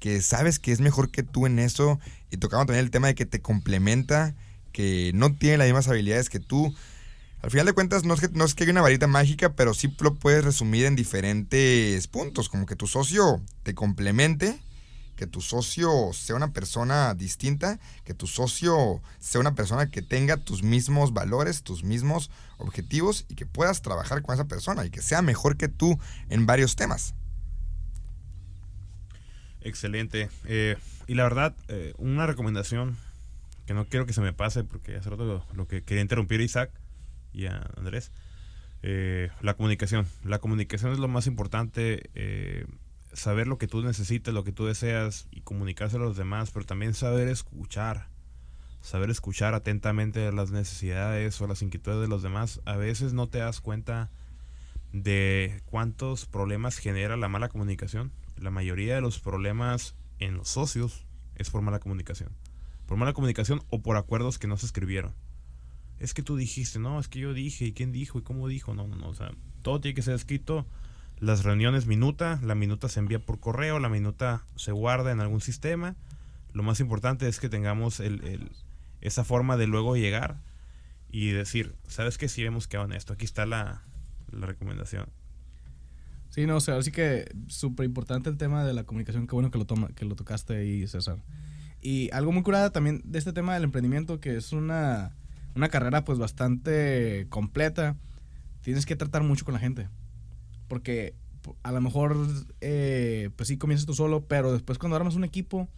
[0.00, 1.98] que sabes que es mejor que tú en eso,
[2.30, 4.34] y tocamos también el tema de que te complementa,
[4.72, 6.74] que no tiene las mismas habilidades que tú,
[7.42, 9.72] al final de cuentas, no es, que, no es que haya una varita mágica, pero
[9.72, 14.60] sí lo puedes resumir en diferentes puntos, como que tu socio te complemente
[15.20, 20.38] que tu socio sea una persona distinta, que tu socio sea una persona que tenga
[20.38, 25.02] tus mismos valores, tus mismos objetivos y que puedas trabajar con esa persona y que
[25.02, 25.98] sea mejor que tú
[26.30, 27.14] en varios temas.
[29.60, 30.30] Excelente.
[30.46, 32.96] Eh, y la verdad, eh, una recomendación
[33.66, 36.44] que no quiero que se me pase porque hace rato lo, que quería interrumpir a
[36.44, 36.70] Isaac
[37.34, 38.10] y a Andrés.
[38.82, 40.06] Eh, la comunicación.
[40.24, 42.08] La comunicación es lo más importante
[43.12, 46.64] saber lo que tú necesitas, lo que tú deseas y comunicárselo a los demás, pero
[46.64, 48.08] también saber escuchar,
[48.80, 52.60] saber escuchar atentamente las necesidades o las inquietudes de los demás.
[52.64, 54.10] A veces no te das cuenta
[54.92, 58.12] de cuántos problemas genera la mala comunicación.
[58.36, 61.06] La mayoría de los problemas en los socios
[61.36, 62.30] es por mala comunicación.
[62.86, 65.14] Por mala comunicación o por acuerdos que no se escribieron.
[65.98, 68.18] Es que tú dijiste, no, es que yo dije, ¿y quién dijo?
[68.18, 68.74] ¿Y cómo dijo?
[68.74, 69.08] No, no, no.
[69.08, 69.32] O sea,
[69.62, 70.66] todo tiene que ser escrito
[71.20, 75.42] las reuniones minuta, la minuta se envía por correo, la minuta se guarda en algún
[75.42, 75.94] sistema.
[76.54, 78.02] Lo más importante es que tengamos
[79.02, 80.40] esa forma de luego llegar
[81.10, 82.28] y decir, ¿sabes qué?
[82.28, 83.82] Si hemos quedado en esto, aquí está la,
[84.32, 85.08] recomendación.
[86.30, 89.50] Sí, no, o sea, así que súper importante el tema de la comunicación, qué bueno
[89.50, 91.18] que lo, toma, que lo tocaste ahí, César.
[91.82, 95.16] Y algo muy curada también de este tema del emprendimiento, que es una,
[95.54, 97.96] una carrera pues bastante completa,
[98.62, 99.88] tienes que tratar mucho con la gente.
[100.70, 101.14] Porque
[101.64, 102.16] a lo mejor,
[102.60, 105.68] eh, pues sí, comienzas tú solo, pero después cuando armas un equipo,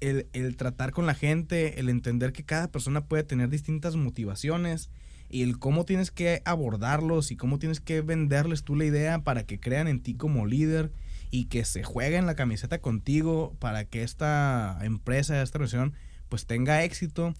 [0.00, 4.88] el, el, tratar con la gente, el entender que cada persona puede tener distintas motivaciones
[5.28, 9.44] y el cómo tienes que abordarlos y cómo tienes que venderles tú la idea para
[9.44, 10.92] que crean en ti como líder
[11.30, 15.92] y que se jueguen la camiseta contigo para que esta empresa, esta relación,
[16.30, 17.34] pues tenga éxito,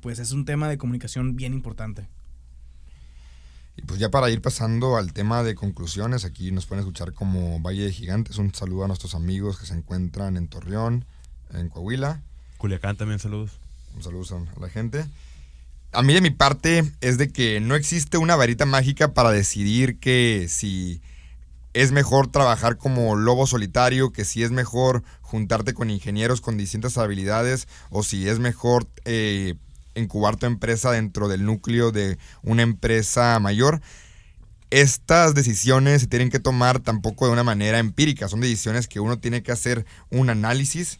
[0.00, 2.08] pues es un tema de comunicación bien importante.
[3.76, 7.60] Y pues ya para ir pasando al tema de conclusiones, aquí nos pueden escuchar como
[7.60, 8.38] Valle de Gigantes.
[8.38, 11.04] Un saludo a nuestros amigos que se encuentran en Torreón,
[11.54, 12.20] en Coahuila.
[12.58, 13.52] Culiacán también, saludos.
[13.94, 15.06] Un saludo a la gente.
[15.92, 19.98] A mí de mi parte es de que no existe una varita mágica para decidir
[19.98, 21.02] que si
[21.74, 26.98] es mejor trabajar como lobo solitario, que si es mejor juntarte con ingenieros con distintas
[26.98, 29.54] habilidades o si es mejor eh,
[29.94, 33.80] incubar tu empresa dentro del núcleo de una empresa mayor.
[34.70, 39.18] Estas decisiones se tienen que tomar tampoco de una manera empírica, son decisiones que uno
[39.18, 40.98] tiene que hacer un análisis,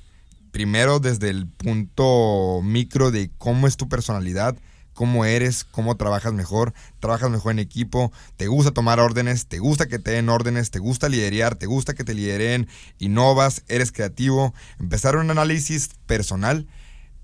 [0.51, 4.57] primero desde el punto micro de cómo es tu personalidad,
[4.93, 9.87] cómo eres, cómo trabajas mejor, trabajas mejor en equipo, te gusta tomar órdenes, te gusta
[9.87, 12.69] que te den órdenes, te gusta liderar, te gusta que te lideren,
[12.99, 16.67] innovas, eres creativo, empezar un análisis personal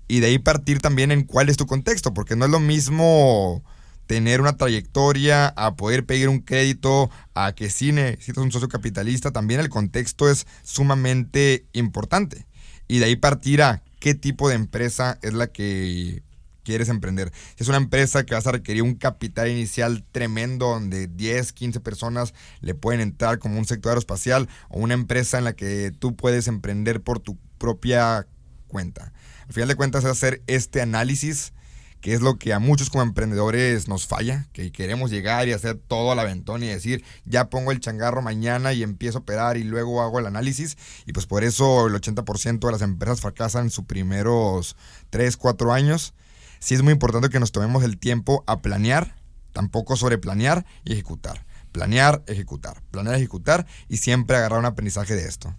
[0.09, 3.63] y de ahí partir también en cuál es tu contexto, porque no es lo mismo
[4.07, 9.31] tener una trayectoria, a poder pedir un crédito, a que si necesitas un socio capitalista,
[9.31, 12.47] también el contexto es sumamente importante.
[12.87, 16.23] Y de ahí partir a qué tipo de empresa es la que
[16.63, 17.31] quieres emprender.
[17.55, 21.79] Si es una empresa que vas a requerir un capital inicial tremendo, donde 10, 15
[21.79, 26.15] personas le pueden entrar como un sector aeroespacial, o una empresa en la que tú
[26.15, 28.25] puedes emprender por tu propia
[28.67, 29.13] cuenta.
[29.49, 31.53] Al final de cuentas es hacer este análisis,
[32.01, 35.75] que es lo que a muchos como emprendedores nos falla, que queremos llegar y hacer
[35.75, 39.63] todo al aventón y decir, ya pongo el changarro mañana y empiezo a operar y
[39.63, 40.77] luego hago el análisis.
[41.07, 44.75] Y pues por eso el 80% de las empresas fracasan en sus primeros
[45.09, 46.13] 3, 4 años.
[46.59, 49.15] Sí es muy importante que nos tomemos el tiempo a planear,
[49.51, 51.43] tampoco sobre planear y ejecutar.
[51.71, 55.55] Planear, ejecutar, planear, ejecutar y siempre agarrar un aprendizaje de esto.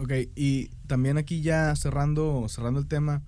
[0.00, 3.22] Ok, y también aquí ya cerrando, cerrando el tema,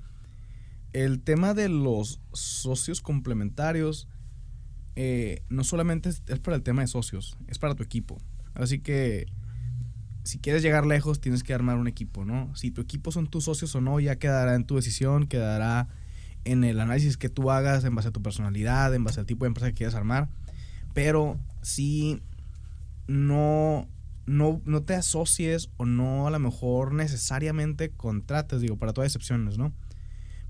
[0.94, 4.08] el tema de los socios complementarios
[4.96, 8.16] eh, no solamente es, para el tema de socios, es para tu equipo.
[8.54, 9.26] Así que
[10.22, 12.56] si quieres llegar lejos tienes que armar un equipo, ¿no?
[12.56, 15.88] Si tu equipo son tus socios o no, ya quedará en tu decisión, quedará
[16.44, 19.44] en el análisis que tú hagas en base a tu personalidad, en base al tipo
[19.44, 20.30] de empresa que quieras armar.
[20.94, 22.22] Pero si
[23.08, 23.88] no
[24.26, 29.58] no, no te asocies o no a lo mejor necesariamente contrates, digo, para todas excepciones,
[29.58, 29.72] ¿no?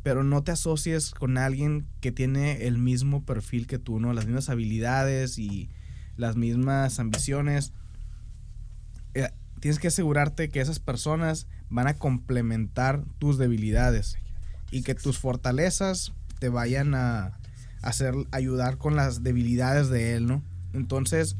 [0.02, 4.12] Pero no te asocies con alguien que tiene el mismo perfil que tú, ¿no?
[4.12, 5.70] Las mismas habilidades y
[6.16, 7.72] las mismas ambiciones.
[9.14, 14.16] Eh, tienes que asegurarte que esas personas van a complementar tus debilidades
[14.70, 17.38] y que tus fortalezas te vayan a
[17.80, 20.42] hacer ayudar con las debilidades de él, ¿no?
[20.72, 21.36] Entonces,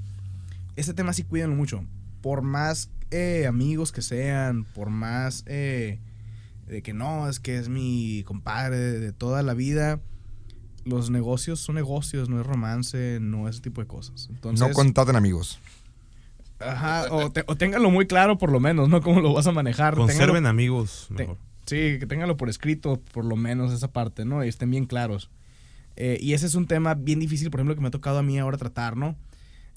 [0.77, 1.85] ese tema sí cuídenlo mucho
[2.23, 5.99] por más eh, amigos que sean, por más eh,
[6.67, 10.01] de que no, es que es mi compadre de, toda la vida,
[10.85, 14.29] los negocios son negocios, no es romance, no es ese tipo de cosas.
[14.31, 15.59] Entonces, no contaten amigos.
[16.59, 19.03] Ajá, o, ténganlo muy claro por lo menos, ¿no?
[19.03, 19.97] Cómo lo vas a manejar.
[19.97, 21.37] Conserven amigos, mejor.
[21.67, 24.45] sí, que ténganlo por escrito, por lo menos esa parte, ¿no?
[24.45, 25.29] Y estén bien claros.
[25.97, 28.23] Eh, y ese es un tema bien difícil, por ejemplo, que me ha tocado a
[28.23, 29.17] mí ahora tratar, ¿no?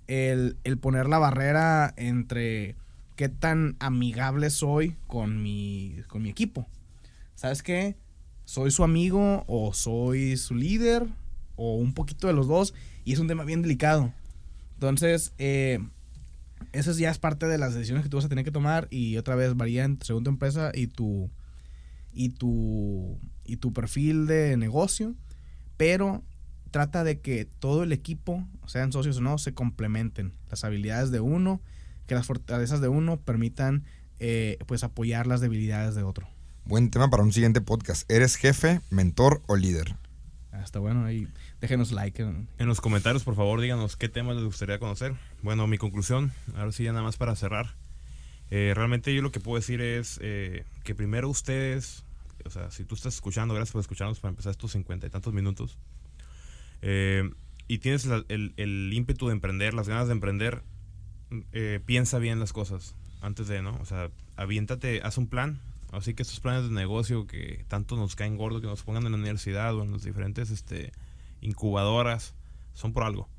[0.07, 2.75] El, poner la barrera entre
[3.15, 6.67] qué tan amigable soy con mi, con mi equipo.
[7.35, 7.95] ¿Sabes qué?
[8.45, 11.07] ¿Soy su amigo o soy su líder?
[11.55, 12.73] O un poquito de los dos.
[13.03, 14.13] Y es un tema bien delicado.
[14.73, 15.79] Entonces, eh,
[16.73, 18.87] eso ya es parte de las decisiones que tú vas a tener que tomar.
[18.91, 21.29] Y otra vez varía según tu empresa y tu,
[22.13, 25.15] y tu, y tu perfil de negocio.
[25.77, 26.23] Pero
[26.75, 30.33] trata de que todo el equipo, sean socios o no, se complementen.
[30.49, 31.61] Las habilidades de uno,
[32.05, 33.85] que las fortalezas de uno permitan
[34.19, 36.27] eh, pues apoyar las debilidades de otro.
[36.65, 38.11] Buen tema para un siguiente podcast.
[38.11, 39.95] ¿Eres jefe, mentor o líder?
[40.51, 41.29] Ah, está bueno, ahí
[41.61, 42.21] déjenos like.
[42.21, 42.49] En...
[42.67, 45.15] los comentarios, por favor, díganos qué temas les gustaría conocer.
[45.43, 47.73] Bueno, mi conclusión, ahora sí ya nada más para cerrar.
[48.51, 52.03] Eh, realmente yo lo que puedo decir es eh, que primero ustedes,
[52.43, 55.31] o sea, si tú estás escuchando, gracias por escucharnos para empezar estos cincuenta y tantos
[55.33, 55.77] minutos.
[56.81, 57.29] Eh,
[57.67, 60.63] y tienes el, ímpetu de emprender, las ganas de emprender,
[61.51, 63.75] eh, piensa bien las cosas antes de, ¿no?
[63.81, 65.59] O sea, aviéntate, haz un plan.
[65.91, 69.13] Así que estos planes de negocio que tanto nos caen gordos, que nos pongan en
[69.13, 70.91] la universidad o en las diferentes este,
[71.41, 72.35] incubadoras,
[72.73, 73.29] son por algo.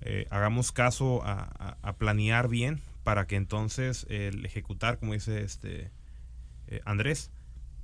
[0.00, 5.90] Eh, hagamos caso a, planear bien para que entonces el ejecutar, como dice este
[6.84, 7.30] Andrés,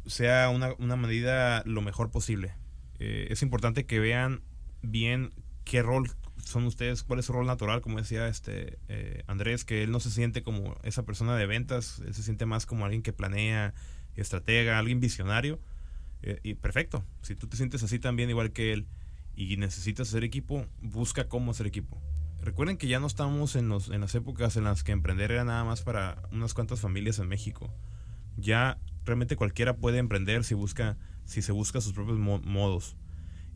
[0.07, 2.53] sea una, una medida lo mejor posible.
[2.99, 4.43] es importante que vean
[4.83, 5.31] bien
[5.65, 6.11] qué rol
[6.45, 10.01] son ustedes, cuál es su rol natural, como decía este eh, Andrés, que él no
[10.01, 13.75] se siente como esa persona de ventas, él se siente más como alguien que planea,
[14.17, 15.61] estratega, alguien visionario.
[16.23, 18.87] Eh, y perfecto, si tú te sientes así también igual que él
[19.35, 22.01] y necesitas hacer equipo, busca cómo hacer equipo.
[22.43, 25.45] Recuerden que ya no estamos en, los, en las épocas en las que emprender era
[25.45, 27.73] nada más para unas cuantas familias en México.
[28.37, 30.97] Ya realmente cualquiera puede emprender si busca
[31.31, 32.97] si se busca sus propios modos.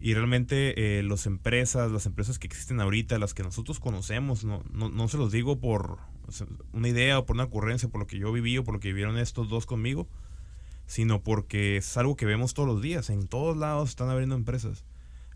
[0.04, 4.62] Y realmente eh, las empresas, las empresas que existen ahorita, las que nosotros conocemos, no,
[4.70, 5.96] no, no se los digo por
[6.74, 8.88] una idea o por una ocurrencia, por lo que yo viví o por lo que
[8.88, 10.06] vivieron estos dos conmigo,
[10.86, 13.08] sino porque es algo que vemos todos los días.
[13.08, 14.84] En todos lados están abriendo empresas.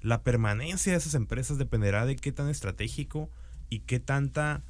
[0.03, 3.31] La permanencia de esas empresas dependerá de qué tan estratégico
[3.71, 4.64] y qué tanta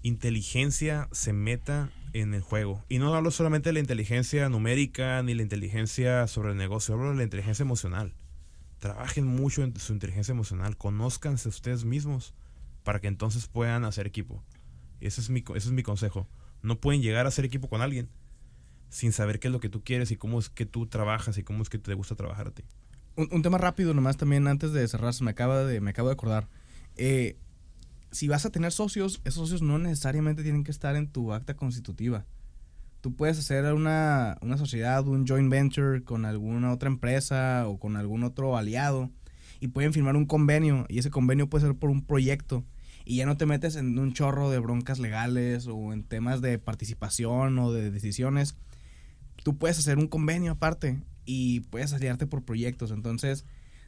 [0.00, 2.82] inteligencia se meta en el juego.
[2.88, 7.10] Y no hablo solamente de la inteligencia numérica ni la inteligencia sobre el negocio, hablo
[7.10, 8.14] de la inteligencia emocional.
[8.82, 12.34] Trabajen mucho en su inteligencia emocional, conózcanse ustedes mismos
[12.82, 14.42] para que entonces puedan hacer equipo.
[14.98, 16.26] Ese es mi, es mi consejo.
[16.62, 18.08] No pueden llegar a hacer equipo con alguien
[18.88, 21.44] sin saber qué es lo que tú quieres y cómo es que tú trabajas y
[21.44, 22.64] cómo es que te gusta trabajar a ti.
[23.14, 26.48] Un, tema rápido nomás también antes de cerrar, me acaba de, me acabo de acordar.
[26.96, 27.36] Eh,
[28.10, 31.54] si vas a tener socios, esos socios no necesariamente tienen que estar en tu acta
[31.54, 32.26] constitutiva.
[33.02, 37.96] Tú puedes hacer una, una sociedad, un joint venture con alguna otra empresa o con
[37.96, 39.10] algún otro aliado
[39.58, 42.64] y pueden firmar un convenio y ese convenio puede ser por un proyecto
[43.04, 46.60] y ya no te metes en un chorro de broncas legales o en temas de
[46.60, 48.56] participación o de decisiones.
[49.42, 52.92] Tú puedes hacer un convenio aparte y puedes aliarte por proyectos.
[52.92, 53.44] Entonces,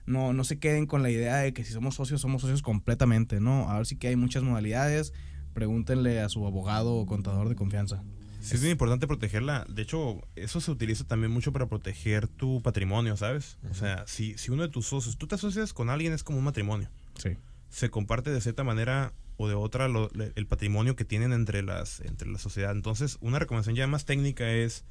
[0.06, 3.38] no, no se queden con la idea de que si somos socios, somos socios completamente,
[3.38, 3.70] ¿no?
[3.70, 5.12] Ahora sí que hay muchas modalidades.
[5.52, 8.02] Pregúntenle a su abogado o contador de confianza.
[8.44, 9.64] Sí, es muy importante protegerla.
[9.68, 13.58] De hecho, eso se utiliza también mucho para proteger tu patrimonio, ¿sabes?
[13.70, 16.38] O sea, si, si uno de tus socios, tú te asocias con alguien, es como
[16.38, 16.90] un matrimonio.
[17.16, 17.36] Sí.
[17.70, 22.28] Se comparte de cierta manera o de otra el patrimonio que tienen entre las entre
[22.30, 22.72] la sociedad.
[22.72, 24.84] Entonces, una recomendación ya más técnica es,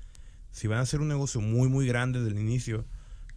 [0.51, 2.85] si van a hacer un negocio muy, muy grande desde el inicio,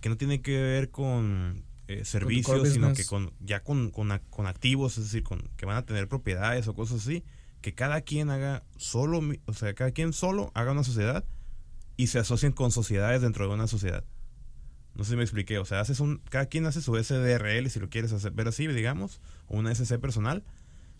[0.00, 4.10] que no tiene que ver con eh, servicios, sino que con ya con, con,
[4.46, 7.22] activos, es decir, con que van a tener propiedades o cosas así,
[7.66, 11.24] que cada quien haga solo, o sea, cada quien solo haga una sociedad
[11.96, 14.04] y se asocien con sociedades dentro de una sociedad.
[14.94, 17.80] No sé si me expliqué, o sea, haces un, cada quien hace su SDRL, si
[17.80, 20.44] lo quieres hacer, ver así, digamos, o una SC personal,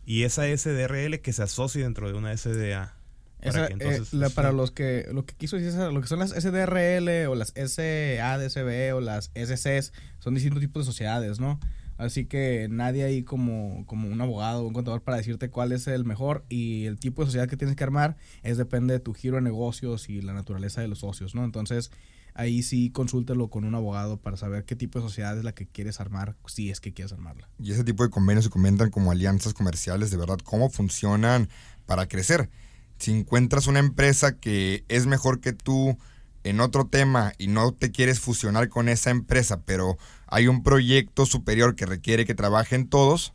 [0.04, 2.96] y esa SDRL que se asocie dentro de una SDA.
[3.40, 4.02] Para, eh,
[4.34, 8.96] para los que lo que quiso decir lo que son las SDRL o las SADCB
[8.96, 11.60] o las SCs son distintos tipos de sociedades, ¿no?
[11.98, 15.86] Así que nadie ahí como, como un abogado o un contador para decirte cuál es
[15.86, 19.14] el mejor y el tipo de sociedad que tienes que armar es depende de tu
[19.14, 21.44] giro de negocios y la naturaleza de los socios, ¿no?
[21.44, 21.90] Entonces
[22.34, 25.66] ahí sí consúltelo con un abogado para saber qué tipo de sociedad es la que
[25.66, 27.48] quieres armar, si es que quieres armarla.
[27.58, 31.48] Y ese tipo de convenios se comentan como alianzas comerciales, de verdad, cómo funcionan
[31.86, 32.50] para crecer
[32.98, 35.98] si encuentras una empresa que es mejor que tú
[36.46, 41.26] en otro tema y no te quieres fusionar con esa empresa, pero hay un proyecto
[41.26, 43.32] superior que requiere que trabajen todos,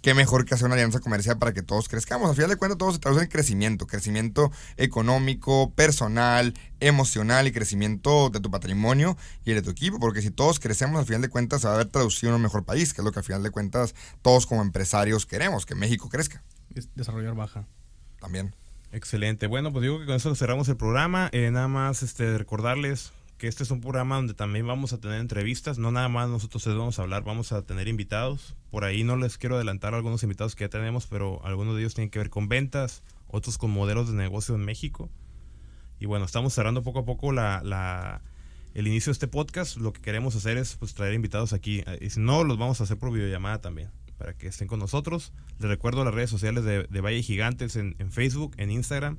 [0.00, 2.28] qué mejor que hacer una alianza comercial para que todos crezcamos.
[2.28, 8.30] Al final de cuentas, todo se traduce en crecimiento, crecimiento económico, personal, emocional y crecimiento
[8.30, 11.62] de tu patrimonio y de tu equipo, porque si todos crecemos, al final de cuentas
[11.62, 13.42] se va a ver traducido en un mejor país, que es lo que al final
[13.42, 16.42] de cuentas todos como empresarios queremos, que México crezca.
[16.94, 17.66] Desarrollar baja
[18.20, 18.54] también.
[18.94, 19.48] Excelente.
[19.48, 21.28] Bueno, pues digo que con eso cerramos el programa.
[21.32, 25.20] Eh, nada más este, recordarles que este es un programa donde también vamos a tener
[25.20, 25.78] entrevistas.
[25.78, 28.54] No nada más nosotros les vamos a hablar, vamos a tener invitados.
[28.70, 31.94] Por ahí no les quiero adelantar algunos invitados que ya tenemos, pero algunos de ellos
[31.94, 35.10] tienen que ver con ventas, otros con modelos de negocio en México.
[35.98, 38.22] Y bueno, estamos cerrando poco a poco la,
[38.74, 39.76] el inicio de este podcast.
[39.76, 41.82] Lo que queremos hacer es pues, traer invitados aquí.
[42.00, 43.90] Y si no, los vamos a hacer por videollamada también
[44.24, 45.34] para que estén con nosotros.
[45.58, 49.18] Les recuerdo las redes sociales de, Valle Gigantes en, Facebook, en Instagram.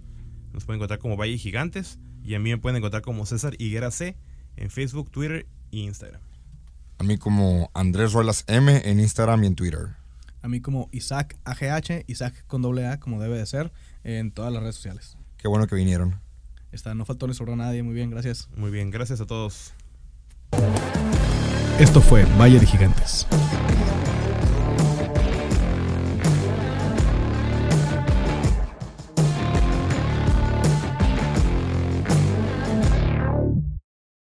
[0.51, 1.99] Nos pueden encontrar como Valle Gigantes.
[2.24, 4.18] Y a mí me pueden encontrar como César Higuera C
[4.58, 6.22] en Facebook, Twitter e Instagram.
[6.97, 9.89] A mí como Andrés Ruelas M en Instagram y en Twitter.
[10.41, 13.72] A mí como Isaac AGH, Isaac con doble A, como debe de ser,
[14.03, 15.18] en todas las redes sociales.
[15.38, 16.20] Qué bueno que vinieron.
[16.72, 17.84] Está, no faltó ni sobre nadie.
[17.84, 18.49] Muy bien, gracias.
[18.56, 19.72] Muy bien, gracias a todos.
[21.78, 23.28] Esto fue Valle de Gigantes.